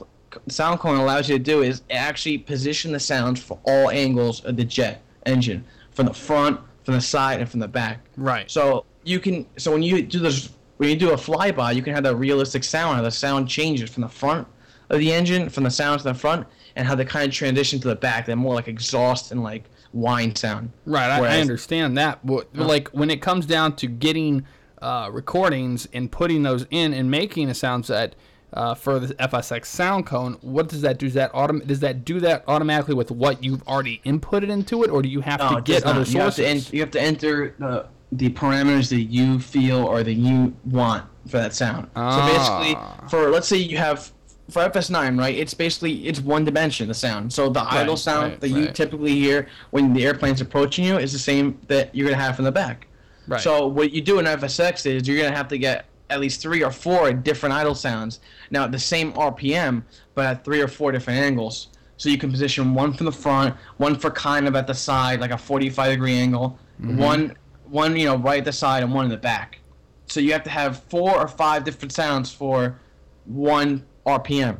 [0.49, 4.55] sound cone allows you to do is actually position the sounds for all angles of
[4.55, 8.01] the jet engine, from the front, from the side, and from the back.
[8.17, 8.49] Right.
[8.51, 11.95] So you can so when you do this when you do a flyby, you can
[11.95, 12.97] have that realistic sound.
[12.97, 14.47] How the sound changes from the front
[14.89, 17.79] of the engine, from the sound to the front, and how they kind of transition
[17.81, 18.25] to the back.
[18.25, 20.71] They're more like exhaust and like whine sound.
[20.85, 22.25] Right, I, I understand that.
[22.25, 22.65] But Huh?
[22.65, 24.45] like when it comes down to getting
[24.81, 28.15] uh, recordings and putting those in and making a sound set
[28.53, 31.05] uh, for the FSX sound cone, what does that do?
[31.05, 34.89] Does that autom- Does that do that automatically with what you've already inputted into it,
[34.89, 36.37] or do you have No, to get other You have, sources?
[36.37, 40.51] to en- you have to enter the the parameters that you feel or that you
[40.65, 41.85] want for that sound.
[41.95, 42.59] So Ah.
[42.63, 44.11] basically, for let's say you have
[44.49, 45.35] for FS9, right?
[45.35, 47.31] It's basically it's one dimension the sound.
[47.31, 48.75] So the idle sound right, that you right.
[48.75, 52.45] typically hear when the airplane's approaching you is the same that you're gonna have from
[52.45, 52.87] the back.
[53.27, 53.41] Right.
[53.41, 56.63] So what you do in FSX is you're gonna have to get at least three
[56.63, 58.19] or four different idle sounds.
[58.49, 59.83] Now at the same RPM,
[60.15, 61.67] but at three or four different angles.
[61.97, 65.19] So you can position one from the front, one for kind of at the side,
[65.19, 66.97] like a 45 degree angle, Mhm.
[66.97, 67.33] one
[67.65, 69.59] one you know right at the side and one in the back.
[70.07, 72.79] So you have to have four or five different sounds for
[73.25, 73.83] one
[74.17, 74.57] RPM,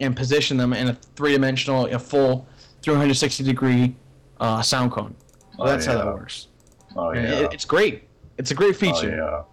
[0.00, 2.46] and position them in a three dimensional, a full
[2.82, 3.94] 360 degree
[4.40, 5.14] uh, sound cone.
[5.56, 6.48] So Oh, that's how that works.
[6.96, 7.20] Oh, yeah.
[7.40, 8.08] it- it's great.
[8.38, 9.20] It's a great feature.
[9.22, 9.46] Oh,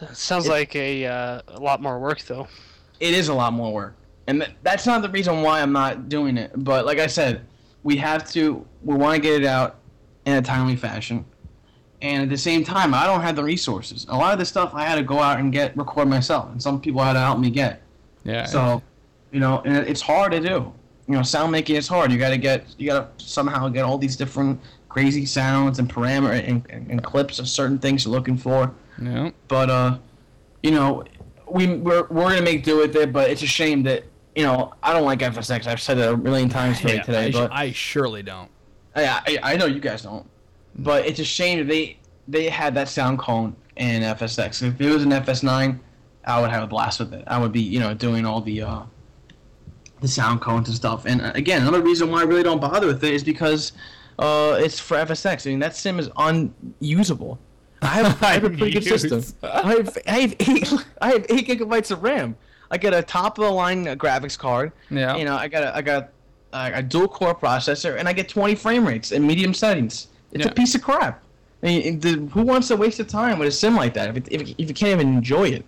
[0.00, 0.08] yeah.
[0.12, 2.48] Sounds like a, uh, a lot more work, though.
[2.98, 3.96] It is a lot more work,
[4.26, 6.50] and th- that's not the reason why I'm not doing it.
[6.56, 7.44] But like I said,
[7.82, 8.64] we have to.
[8.84, 9.78] We want to get it out
[10.24, 11.24] in a timely fashion,
[12.00, 14.06] and at the same time, I don't have the resources.
[14.08, 16.60] A lot of this stuff I had to go out and get record myself, and
[16.62, 17.81] some people had to help me get.
[18.24, 18.44] Yeah.
[18.44, 18.82] So,
[19.30, 20.72] you know, and it's hard to do.
[21.08, 22.12] You know, sound making is hard.
[22.12, 25.92] You got to get, you got to somehow get all these different crazy sounds and
[25.92, 28.72] parameter and, and, and clips of certain things you're looking for.
[29.00, 29.30] Yeah.
[29.48, 29.98] But uh,
[30.62, 31.04] you know,
[31.50, 33.12] we we're, we're gonna make do with it.
[33.12, 34.04] But it's a shame that
[34.36, 35.66] you know I don't like FSX.
[35.66, 36.96] I've said it a million times today.
[36.96, 38.50] Yeah, today, I, but I surely don't.
[38.94, 39.04] I,
[39.42, 40.28] I I know you guys don't.
[40.76, 41.98] but it's a shame that they
[42.28, 44.62] they had that sound cone in FSX.
[44.62, 45.78] If it was an FS9,
[46.24, 47.24] I would have a blast with it.
[47.26, 48.82] I would be you know doing all the uh,
[50.00, 51.04] the sound cones and stuff.
[51.06, 53.72] And uh, again, another reason why I really don't bother with it is because
[54.18, 55.46] uh, it's for FSX.
[55.46, 57.38] I mean, that sim is unusable.
[57.82, 59.22] I have, I have a pretty good system.
[59.42, 62.36] I have, I have eight, I have eight gigabytes of RAM.
[62.70, 64.72] I get a top of the line uh, graphics card.
[64.90, 65.16] Yeah.
[65.16, 66.10] You know, I got a, I got
[66.52, 70.08] a, a dual core processor, and I get 20 frame rates in medium settings.
[70.32, 70.50] It's Yeah.
[70.50, 71.22] a piece of crap.
[71.62, 74.16] I mean, the, who wants to waste the time with a sim like that if,
[74.16, 75.64] it, if, if you can't even enjoy it?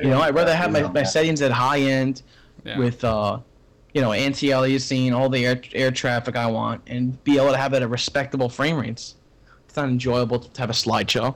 [0.00, 2.22] You know, I'd rather have my, my settings at high end
[2.64, 2.78] Yeah.
[2.78, 3.40] with, uh,
[3.92, 7.74] you know, anti-aliasing, all the air, air traffic I want, and be able to have
[7.74, 9.16] it at respectable frame rates.
[9.66, 11.34] It's not enjoyable to have a slideshow.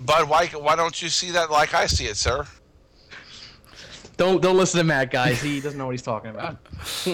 [0.00, 2.46] But why why don't you see that like I see it, sir?
[4.16, 5.40] Don't don't listen to Matt, guys.
[5.42, 6.62] He doesn't know what he's talking about.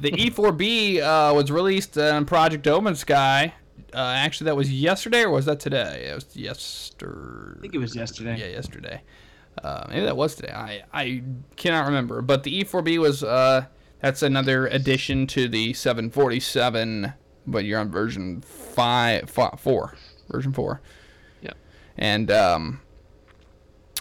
[0.00, 3.52] the E4B uh, was released on Project Open Sky.
[3.94, 6.06] Uh, actually, that was yesterday, or was that today?
[6.10, 7.58] It was yesterday.
[7.58, 8.38] I think it was yesterday.
[8.38, 9.02] Yeah, yesterday.
[9.62, 10.52] Uh, maybe that was today.
[10.52, 11.22] I, I
[11.56, 12.22] cannot remember.
[12.22, 13.66] But the E4B was uh,
[14.00, 17.12] that's another addition to the 747,
[17.46, 19.94] but you're on version five, four,
[20.28, 20.80] version four.
[21.40, 21.52] Yeah.
[21.96, 22.80] And um,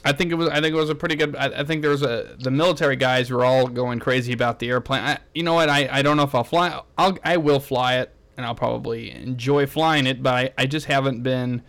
[0.03, 0.49] I think it was.
[0.49, 1.35] I think it was a pretty good.
[1.35, 2.35] I, I think there was a.
[2.39, 5.03] The military guys were all going crazy about the airplane.
[5.03, 5.69] I, you know what?
[5.69, 6.81] I, I don't know if I'll fly.
[6.97, 10.23] I'll I will fly it, and I'll probably enjoy flying it.
[10.23, 11.61] But I, I just haven't been.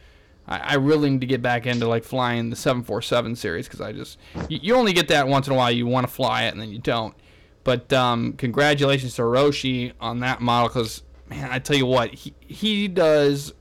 [0.47, 3.93] I, I really need to get back into like flying the 747 series because I
[3.93, 4.18] just
[4.49, 5.70] you, you only get that once in a while.
[5.70, 7.14] You want to fly it and then you don't.
[7.64, 12.34] But um, congratulations to Roshi on that model because man, I tell you what, he
[12.40, 13.55] he does.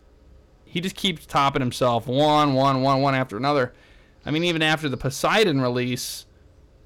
[0.66, 3.74] He just keeps topping himself one, one, one, one after another.
[4.26, 6.26] I mean, even after the Poseidon release,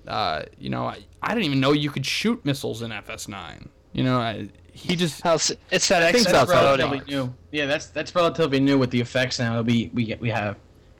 [0.07, 3.67] uh, you know, I, I didn't even know you could shoot missiles in FS9.
[3.93, 7.33] You know, I, he just it's that thinks extra outside the relatively new.
[7.51, 10.57] Yeah, that's that's relatively new with the effects now that we we we have.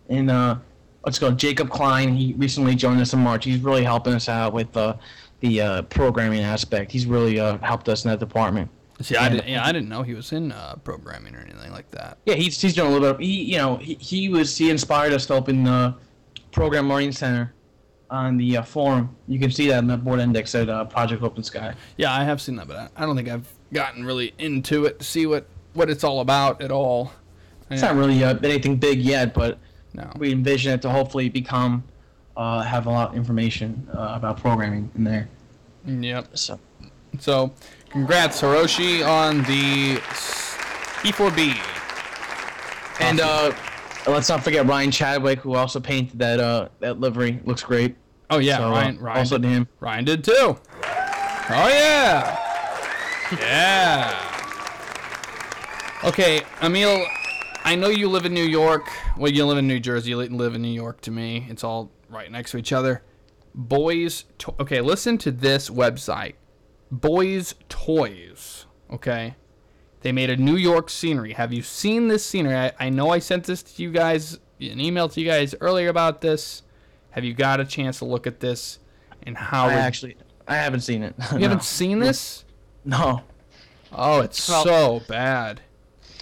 [0.07, 0.57] And uh,
[1.03, 2.15] let's go, Jacob Klein.
[2.15, 3.43] He recently joined us in March.
[3.43, 4.95] He's really helping us out with uh,
[5.41, 6.89] the uh, programming aspect.
[6.89, 8.71] He's really uh, helped us in that department.
[9.01, 11.91] See, I didn't, yeah, I didn't know he was in uh, programming or anything like
[11.91, 12.17] that.
[12.25, 13.15] Yeah, he's he's doing a little bit.
[13.15, 15.95] Of, he you know he, he was he inspired us to open the
[16.53, 17.53] programming center
[18.09, 19.13] on the uh, forum.
[19.27, 21.73] You can see that in the board index at uh, Project Open Sky.
[21.97, 24.99] Yeah, I have seen that, but I, I don't think I've gotten really into it
[24.99, 27.11] to see what, what it's all about at all.
[27.69, 27.89] It's Yeah.
[27.89, 29.57] not really uh, anything big yet, but
[29.93, 30.09] No.
[30.17, 31.83] we envision it to hopefully become
[32.37, 35.29] uh, have a lot of information uh, about programming in there.
[35.85, 36.37] Yep.
[36.37, 36.59] So,
[37.19, 37.53] so
[37.89, 39.97] congrats, Hiroshi, on the
[41.07, 41.55] E4B.
[42.99, 43.53] And uh,
[44.07, 47.39] let's not forget Ryan Chadwick, who also painted that uh, that livery.
[47.45, 47.95] Looks great.
[48.29, 48.99] Oh yeah, So, uh, Ryan.
[48.99, 49.67] Ryan also to him.
[49.79, 50.33] Ryan did too.
[50.33, 50.57] Oh
[51.69, 52.37] yeah.
[53.31, 54.31] Yeah.
[56.03, 57.05] Okay, Emil,
[57.63, 58.87] I know you live in New York.
[59.17, 60.11] Well, you live in New Jersey.
[60.11, 61.47] You live in New York to me.
[61.49, 63.01] It's all right next to each other.
[63.55, 64.25] Boys.
[64.39, 66.33] To- okay, listen to this website.
[66.91, 68.67] Boys Toys.
[68.91, 69.35] Okay.
[70.01, 71.33] They made a New York scenery.
[71.33, 72.55] Have you seen this scenery?
[72.55, 75.89] I, I know I sent this to you guys, an email to you guys earlier
[75.89, 76.61] about this.
[77.09, 78.77] Have you got a chance to look at this
[79.23, 80.17] and how I it- actually
[80.47, 81.15] I haven't seen it.
[81.33, 82.44] you haven't seen this?
[82.85, 83.21] No.
[83.91, 85.61] Oh, it's Well- so bad.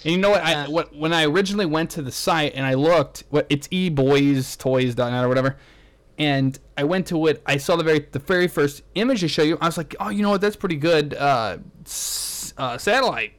[0.06, 0.44] And you know what?
[0.44, 5.24] I what when I originally went to the site and I looked, what it's eboystoys.net
[5.24, 5.56] or whatever,
[6.18, 7.42] and I went to it.
[7.46, 9.58] I saw the very the very first image they show you.
[9.62, 10.42] I was like, oh, you know what?
[10.42, 13.34] That's pretty good uh, s- uh, satellite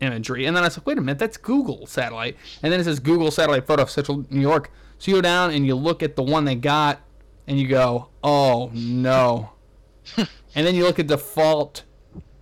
[0.00, 0.46] imagery.
[0.46, 2.36] And then I was like, wait a minute, that's Google satellite.
[2.64, 4.72] And then it says Google satellite photo of Central New York.
[4.98, 7.00] So you go down and you look at the one they got,
[7.46, 9.50] and you go, oh no.
[10.16, 10.26] and
[10.66, 11.84] then you look at default.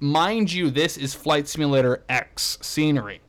[0.00, 3.20] Mind you, this is Flight Simulator X scenery.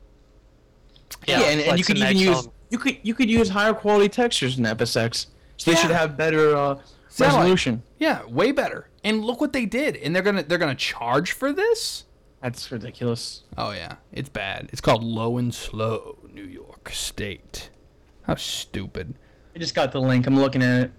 [1.27, 4.57] Yeah, and, and you could even use you could you could use higher quality textures
[4.57, 5.27] in FSX.
[5.57, 7.39] So they should have better uh, Satellite.
[7.41, 7.83] resolution.
[7.99, 8.89] Yeah, way better.
[9.03, 9.95] And look what they did.
[9.97, 12.03] And they're gonna they're gonna charge for this.
[12.41, 13.43] That's ridiculous.
[13.57, 14.69] Oh yeah, it's bad.
[14.71, 17.69] It's called Low and Slow, New York State.
[18.23, 19.15] How stupid.
[19.55, 20.27] I just got the link.
[20.27, 20.91] I'm looking at it.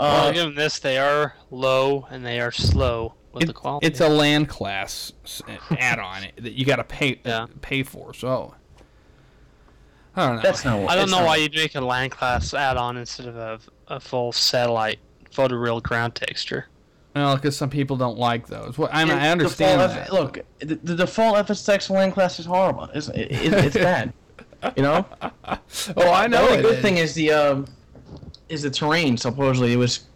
[0.00, 0.78] well, Uh, give them this.
[0.80, 3.86] They are low and they are slow with the quality.
[3.86, 5.12] It's a land class
[5.78, 8.14] add-on that you got to pay uh, pay for.
[8.14, 8.54] So
[10.16, 10.42] I don't know.
[10.42, 13.36] That's not I don't know not- why you'd make a land class add-on instead of
[13.36, 14.98] a, a full satellite
[15.32, 16.66] photoreal ground texture.
[17.14, 18.76] Well, because some people don't like those.
[18.76, 19.96] Well, I mean, I understand that.
[20.08, 22.84] F- look, the, the default FSX land class is horrible.
[22.92, 24.12] It's, it, it, it's bad.
[24.76, 25.06] You know.
[25.96, 26.82] Oh, I know The only it good is.
[26.82, 27.66] thing is the um,
[28.48, 29.16] is the terrain.
[29.16, 30.06] Supposedly it was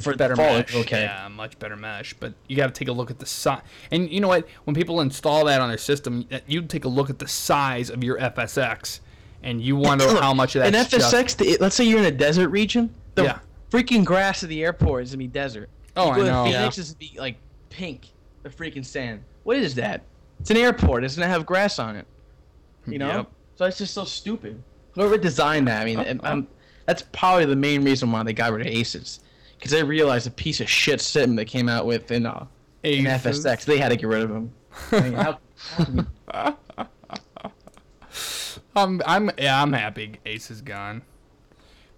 [0.00, 0.74] for better default, mesh.
[0.76, 1.02] Okay.
[1.02, 2.14] Yeah, much better mesh.
[2.14, 3.62] But you got to take a look at the size.
[3.90, 4.46] And you know what?
[4.64, 8.02] When people install that on their system, you take a look at the size of
[8.04, 9.00] your FSX,
[9.42, 12.10] and you wonder how much of in that's FSX, the, let's say you're in a
[12.10, 13.38] desert region, the Yeah.
[13.70, 15.68] freaking grass of the airport is gonna be desert.
[15.96, 16.44] Oh, you I know.
[16.44, 17.36] Phoenix is gonna be like
[17.70, 18.08] pink,
[18.42, 19.22] the freaking sand.
[19.44, 20.02] What is that?
[20.40, 21.04] It's an airport.
[21.04, 22.06] It's gonna have grass on it.
[22.86, 23.08] You know.
[23.08, 23.26] Yep.
[23.56, 24.62] So it's just so stupid.
[24.92, 26.48] Whoever designed that, I mean, and, um,
[26.86, 29.20] that's probably the main reason why they got rid of Aces,
[29.60, 32.46] because they realized a piece of shit sim they came out with in uh,
[32.82, 34.52] in FSX, they had to get rid of him.
[34.92, 35.38] I mean, how,
[36.32, 36.56] how
[38.74, 41.02] I'm I'm yeah I'm happy Ace is gone.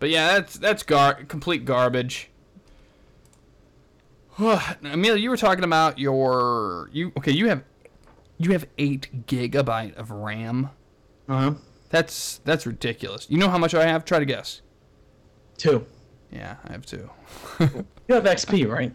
[0.00, 2.30] But yeah, that's that's gar complete garbage.
[4.40, 7.30] Emil, you were talking about your you okay?
[7.30, 7.62] You have
[8.38, 10.70] you have eight gigabyte of RAM.
[11.28, 11.54] Uh huh.
[11.90, 13.26] That's that's ridiculous.
[13.30, 14.04] You know how much I have?
[14.04, 14.62] Try to guess.
[15.58, 15.86] Two.
[16.32, 17.08] Yeah, I have two.
[18.08, 18.92] You have XP, right?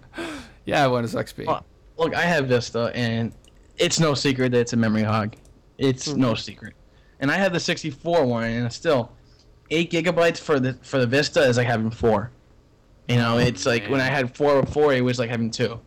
[0.65, 1.47] Yeah, what is XP?
[1.47, 1.65] Well,
[1.97, 3.31] look, I have Vista, and
[3.77, 5.35] it's no secret that it's a memory hog.
[5.77, 6.19] It's hmm.
[6.19, 6.73] no secret.
[7.21, 9.13] And I have the 64 one, and it's still
[9.71, 12.31] eight gigabytes for the for the Vista is like having four.
[13.07, 15.79] You know, it's like when I had four before, it was like having two.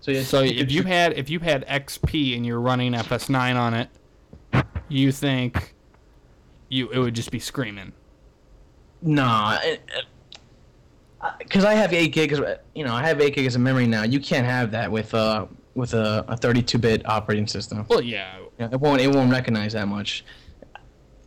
[0.00, 3.74] So, yeah, So if you had if you had XP and you're running FS9 on
[3.74, 3.88] it,
[4.88, 5.74] you think
[6.68, 7.92] you it would just be screaming.
[9.00, 9.58] Nah,
[11.38, 12.40] because I have eight gigs.
[12.74, 14.04] You know, I have eight gigs of memory now.
[14.04, 17.86] You can't have that with uh with a, a 32-bit operating system.
[17.88, 18.38] Well, yeah.
[18.58, 20.24] Yeah, it won't it won't recognize that much.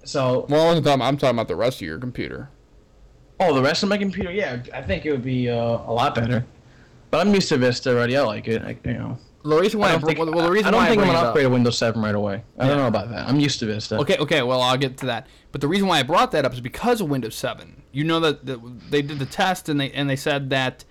[0.03, 2.49] So Well, I'm talking, I'm talking about the rest of your computer.
[3.39, 6.13] Oh, the rest of my computer, yeah, I think it would be uh, a lot
[6.15, 6.45] better.
[7.09, 8.15] But I'm used to Vista already.
[8.15, 8.61] I like it.
[8.61, 9.17] I, you know.
[9.43, 11.05] The reason why I, don't br- think, well, the reason I don't why think I
[11.05, 12.43] I'm gonna upgrade to Windows 7 right away.
[12.57, 13.27] I don't know about that.
[13.27, 13.97] I'm used to Vista.
[13.97, 14.41] Okay, okay.
[14.43, 15.27] Well, I'll get to that.
[15.51, 17.81] But the reason why I brought that up is because of Windows 7.
[17.91, 20.85] You know that, that they did the test and they and they said that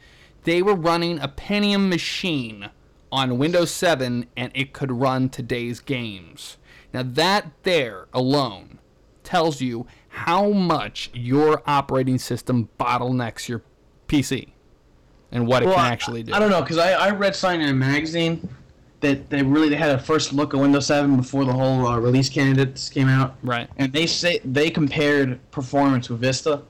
[0.45, 2.71] they were running a Pentium machine
[3.13, 6.57] on Windows 7 and it could run today's games.
[6.93, 8.79] Now that there alone
[9.23, 13.63] tells you how much your operating system bottlenecks your
[14.09, 14.51] PC
[15.33, 16.33] and what it can actually do.
[16.33, 18.49] I don't know because I, I read something in a magazine
[19.01, 21.99] that they really they had a first look at Windows 7 before the whole uh,
[21.99, 23.37] release candidates came out.
[23.43, 23.69] Right.
[23.77, 26.63] And they say they compared performance with Vista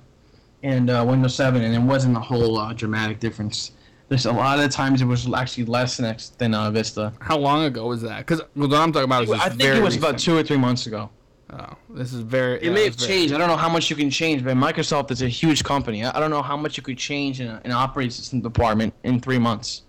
[0.62, 3.72] and uh, Windows 7, and it wasn't a whole uh, dramatic difference.
[4.08, 7.12] There's a lot of times it was actually less than than uh, Vista.
[7.20, 8.18] How long ago was that?
[8.18, 10.42] Because what I'm talking about is this I think very it was about two or
[10.42, 11.10] three months ago.
[11.52, 12.56] Oh, this is very.
[12.58, 13.34] It yeah, may it's have very- changed.
[13.34, 16.04] I don't know how much you can change, but Microsoft is a huge company.
[16.04, 19.20] I I don't know how much you could change in an operating system department in
[19.20, 19.82] three months,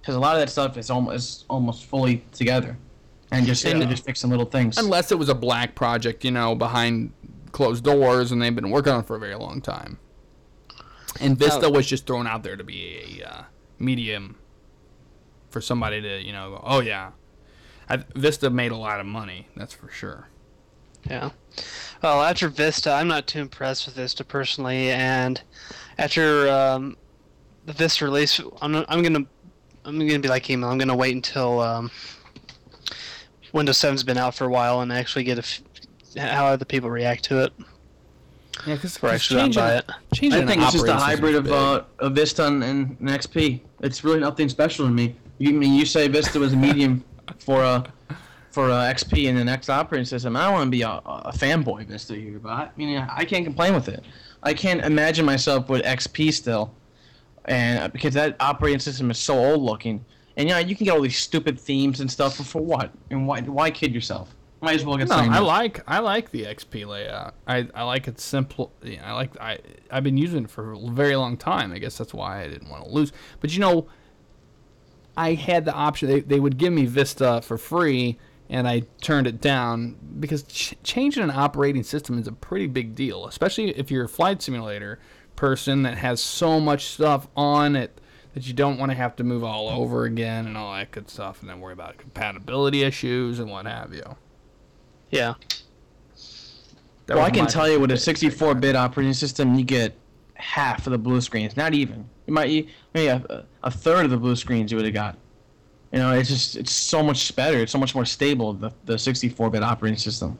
[0.00, 2.76] because a lot of that stuff is almost almost fully together,
[3.32, 4.78] and just And- they're just fixing little things.
[4.78, 7.12] Unless it was a black project, you know, behind
[7.50, 9.98] closed doors, and they've been working on it for a very long time.
[11.20, 11.70] And Vista Oh.
[11.70, 13.42] was just thrown out there to be a uh,
[13.80, 14.36] medium
[15.50, 17.10] for somebody to, you know, go, oh yeah,
[17.88, 19.48] I, Vista made a lot of money.
[19.56, 20.28] That's for sure.
[21.08, 21.30] Yeah.
[22.02, 25.40] Well, after Vista, I'm not too impressed with Vista personally, and
[25.98, 26.96] after um,
[27.66, 29.24] the Vista release, I'm, I'm gonna
[29.84, 30.68] I'm gonna be like Emil.
[30.68, 31.90] I'm gonna wait until um,
[33.52, 35.62] Windows 7's been out for a while and actually get a f-
[36.16, 37.52] how other people react to it.
[38.66, 39.90] Yeah, because Before I actually not it.
[40.14, 43.06] changing I think it's just a hybrid of system's uh, of Vista and, and an
[43.08, 43.60] XP.
[43.80, 45.14] It's really nothing special to me.
[45.38, 47.02] You I mean you say Vista was a medium
[47.38, 47.84] for uh,
[48.50, 50.36] for uh, XP and the next operating system?
[50.36, 53.44] I don't want to be a, a fanboy Vista here, but I mean I can't
[53.44, 54.04] complain with it.
[54.42, 56.74] I can't imagine myself with XP still,
[57.44, 60.04] and uh, because that operating system is so old looking.
[60.36, 62.90] And yeah, you can get all these stupid themes and stuff, but for what?
[63.10, 63.40] And why?
[63.42, 64.34] Why kid yourself?
[64.62, 65.32] Might as well get No, something.
[65.32, 65.44] I new.
[65.46, 67.34] like I like the XP layout.
[67.46, 68.72] I, I like it simple.
[68.82, 69.58] Yeah, I like I
[69.90, 71.72] I've been using it for a very long time.
[71.72, 73.12] I guess that's why I didn't want to lose.
[73.40, 73.88] But you know,
[75.16, 76.08] I had the option.
[76.08, 78.18] They they would give me Vista for free,
[78.50, 82.94] and I turned it down because ch- changing an operating system is a pretty big
[82.94, 84.98] deal, especially if you're a flight simulator
[85.36, 87.98] person that has so much stuff on it
[88.34, 91.08] that you don't want to have to move all over again and all that good
[91.08, 94.16] stuff, and then worry about compatibility issues and what have you.
[95.10, 95.34] Yeah.
[97.06, 99.96] That well, I can tell you with a 64-bit operating system, you get
[100.34, 101.56] half of the blue screens.
[101.56, 102.08] Not even.
[102.26, 105.18] You might you, maybe a, a third of the blue screens you would have got.
[105.92, 107.58] You know, it's just it's so much better.
[107.58, 110.38] It's so much more stable the the 64-bit operating system.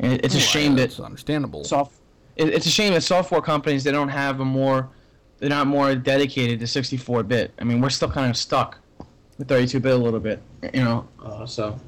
[0.00, 1.64] And it, it's a Well, shame that that's understandable.
[1.64, 1.92] soft.
[2.36, 4.88] It, it's a shame that software companies they don't have a more
[5.38, 7.52] they're not more dedicated to 64-bit.
[7.58, 8.78] I mean, we're still kind of stuck
[9.36, 10.40] with 32-bit a little bit.
[10.72, 11.78] You know, uh, so.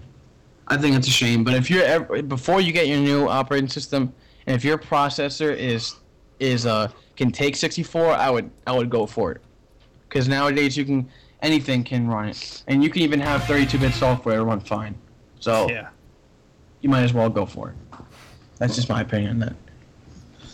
[0.71, 1.45] I think it's a shame.
[1.45, 4.13] But if you're ever, before you get your new operating system,
[4.47, 5.97] and if your processor is
[6.41, 9.41] is uh can take 64, I would I would go for it.
[10.09, 11.09] Because nowadays you can
[11.43, 14.95] anything can run it, and you can even have 32-bit software run fine.
[15.41, 15.89] So Yeah.
[16.81, 17.77] you might as well go for it.
[18.59, 19.55] That's just my opinion on that.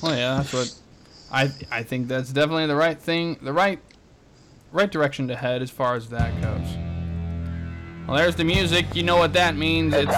[0.03, 0.75] Well, yeah, that's what
[1.33, 3.79] I I think that's definitely the right thing, the right
[4.73, 6.69] right direction to head as far as that goes.
[8.07, 8.95] Well, there's the music.
[8.95, 9.95] You know what that means.
[9.95, 10.13] It's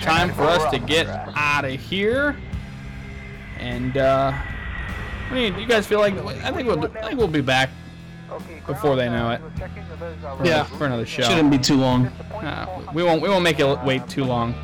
[0.00, 1.06] time for us to get
[1.36, 2.34] out of here.
[3.58, 4.32] And uh,
[5.28, 6.14] what do you, you guys feel like?
[6.16, 7.68] I think we'll I think we'll be back
[8.66, 9.40] before they know it.
[10.38, 10.64] For, Yeah.
[10.64, 11.22] for another show.
[11.22, 12.06] Shouldn't be too long.
[12.34, 14.54] Uh, we won't we won't make it wait too long.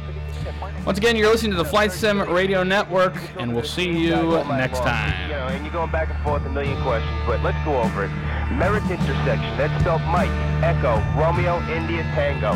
[0.85, 4.17] Once again, you're listening to the Flight Sim Radio Network, and we'll see you
[4.49, 5.13] next time.
[5.31, 8.05] You know, and you're going back and forth a million questions, but let's go over
[8.07, 8.11] it.
[8.59, 10.29] Merit intersection, that's spelled Mike,
[10.63, 12.53] Echo, Romeo, India, Tango.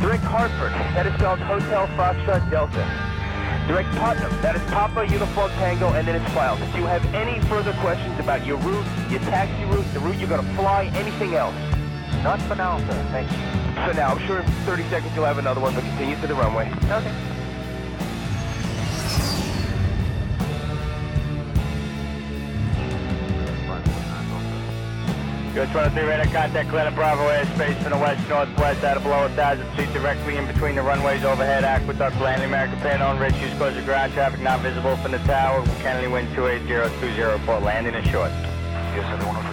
[0.00, 2.82] Direct Hartford, that is spelled Hotel Foxtrot Delta.
[3.66, 6.60] Direct Putnam, that is Papa Uniform Tango, and then it's filed.
[6.60, 10.28] If you have any further questions about your route, your taxi route, the route you're
[10.28, 11.54] going to fly, anything else?
[12.22, 13.06] Not for now, sir.
[13.10, 13.38] Thank you.
[13.86, 16.34] For now, I'm sure in 30 seconds you'll have another one, but continue to the
[16.34, 16.70] runway.
[16.90, 17.12] Okay.
[25.54, 29.66] Go 23 radar contact, clear Bravo airspace from the west northwest out of below 1,000
[29.76, 31.62] feet directly in between the runways overhead.
[31.62, 33.02] Aqueduct landing American Pan
[33.34, 35.62] shoes close to ground traffic not visible from the tower.
[35.82, 36.66] Kennedy wind 280
[37.00, 38.30] 204 landing is short.
[38.30, 39.51] Yes, 103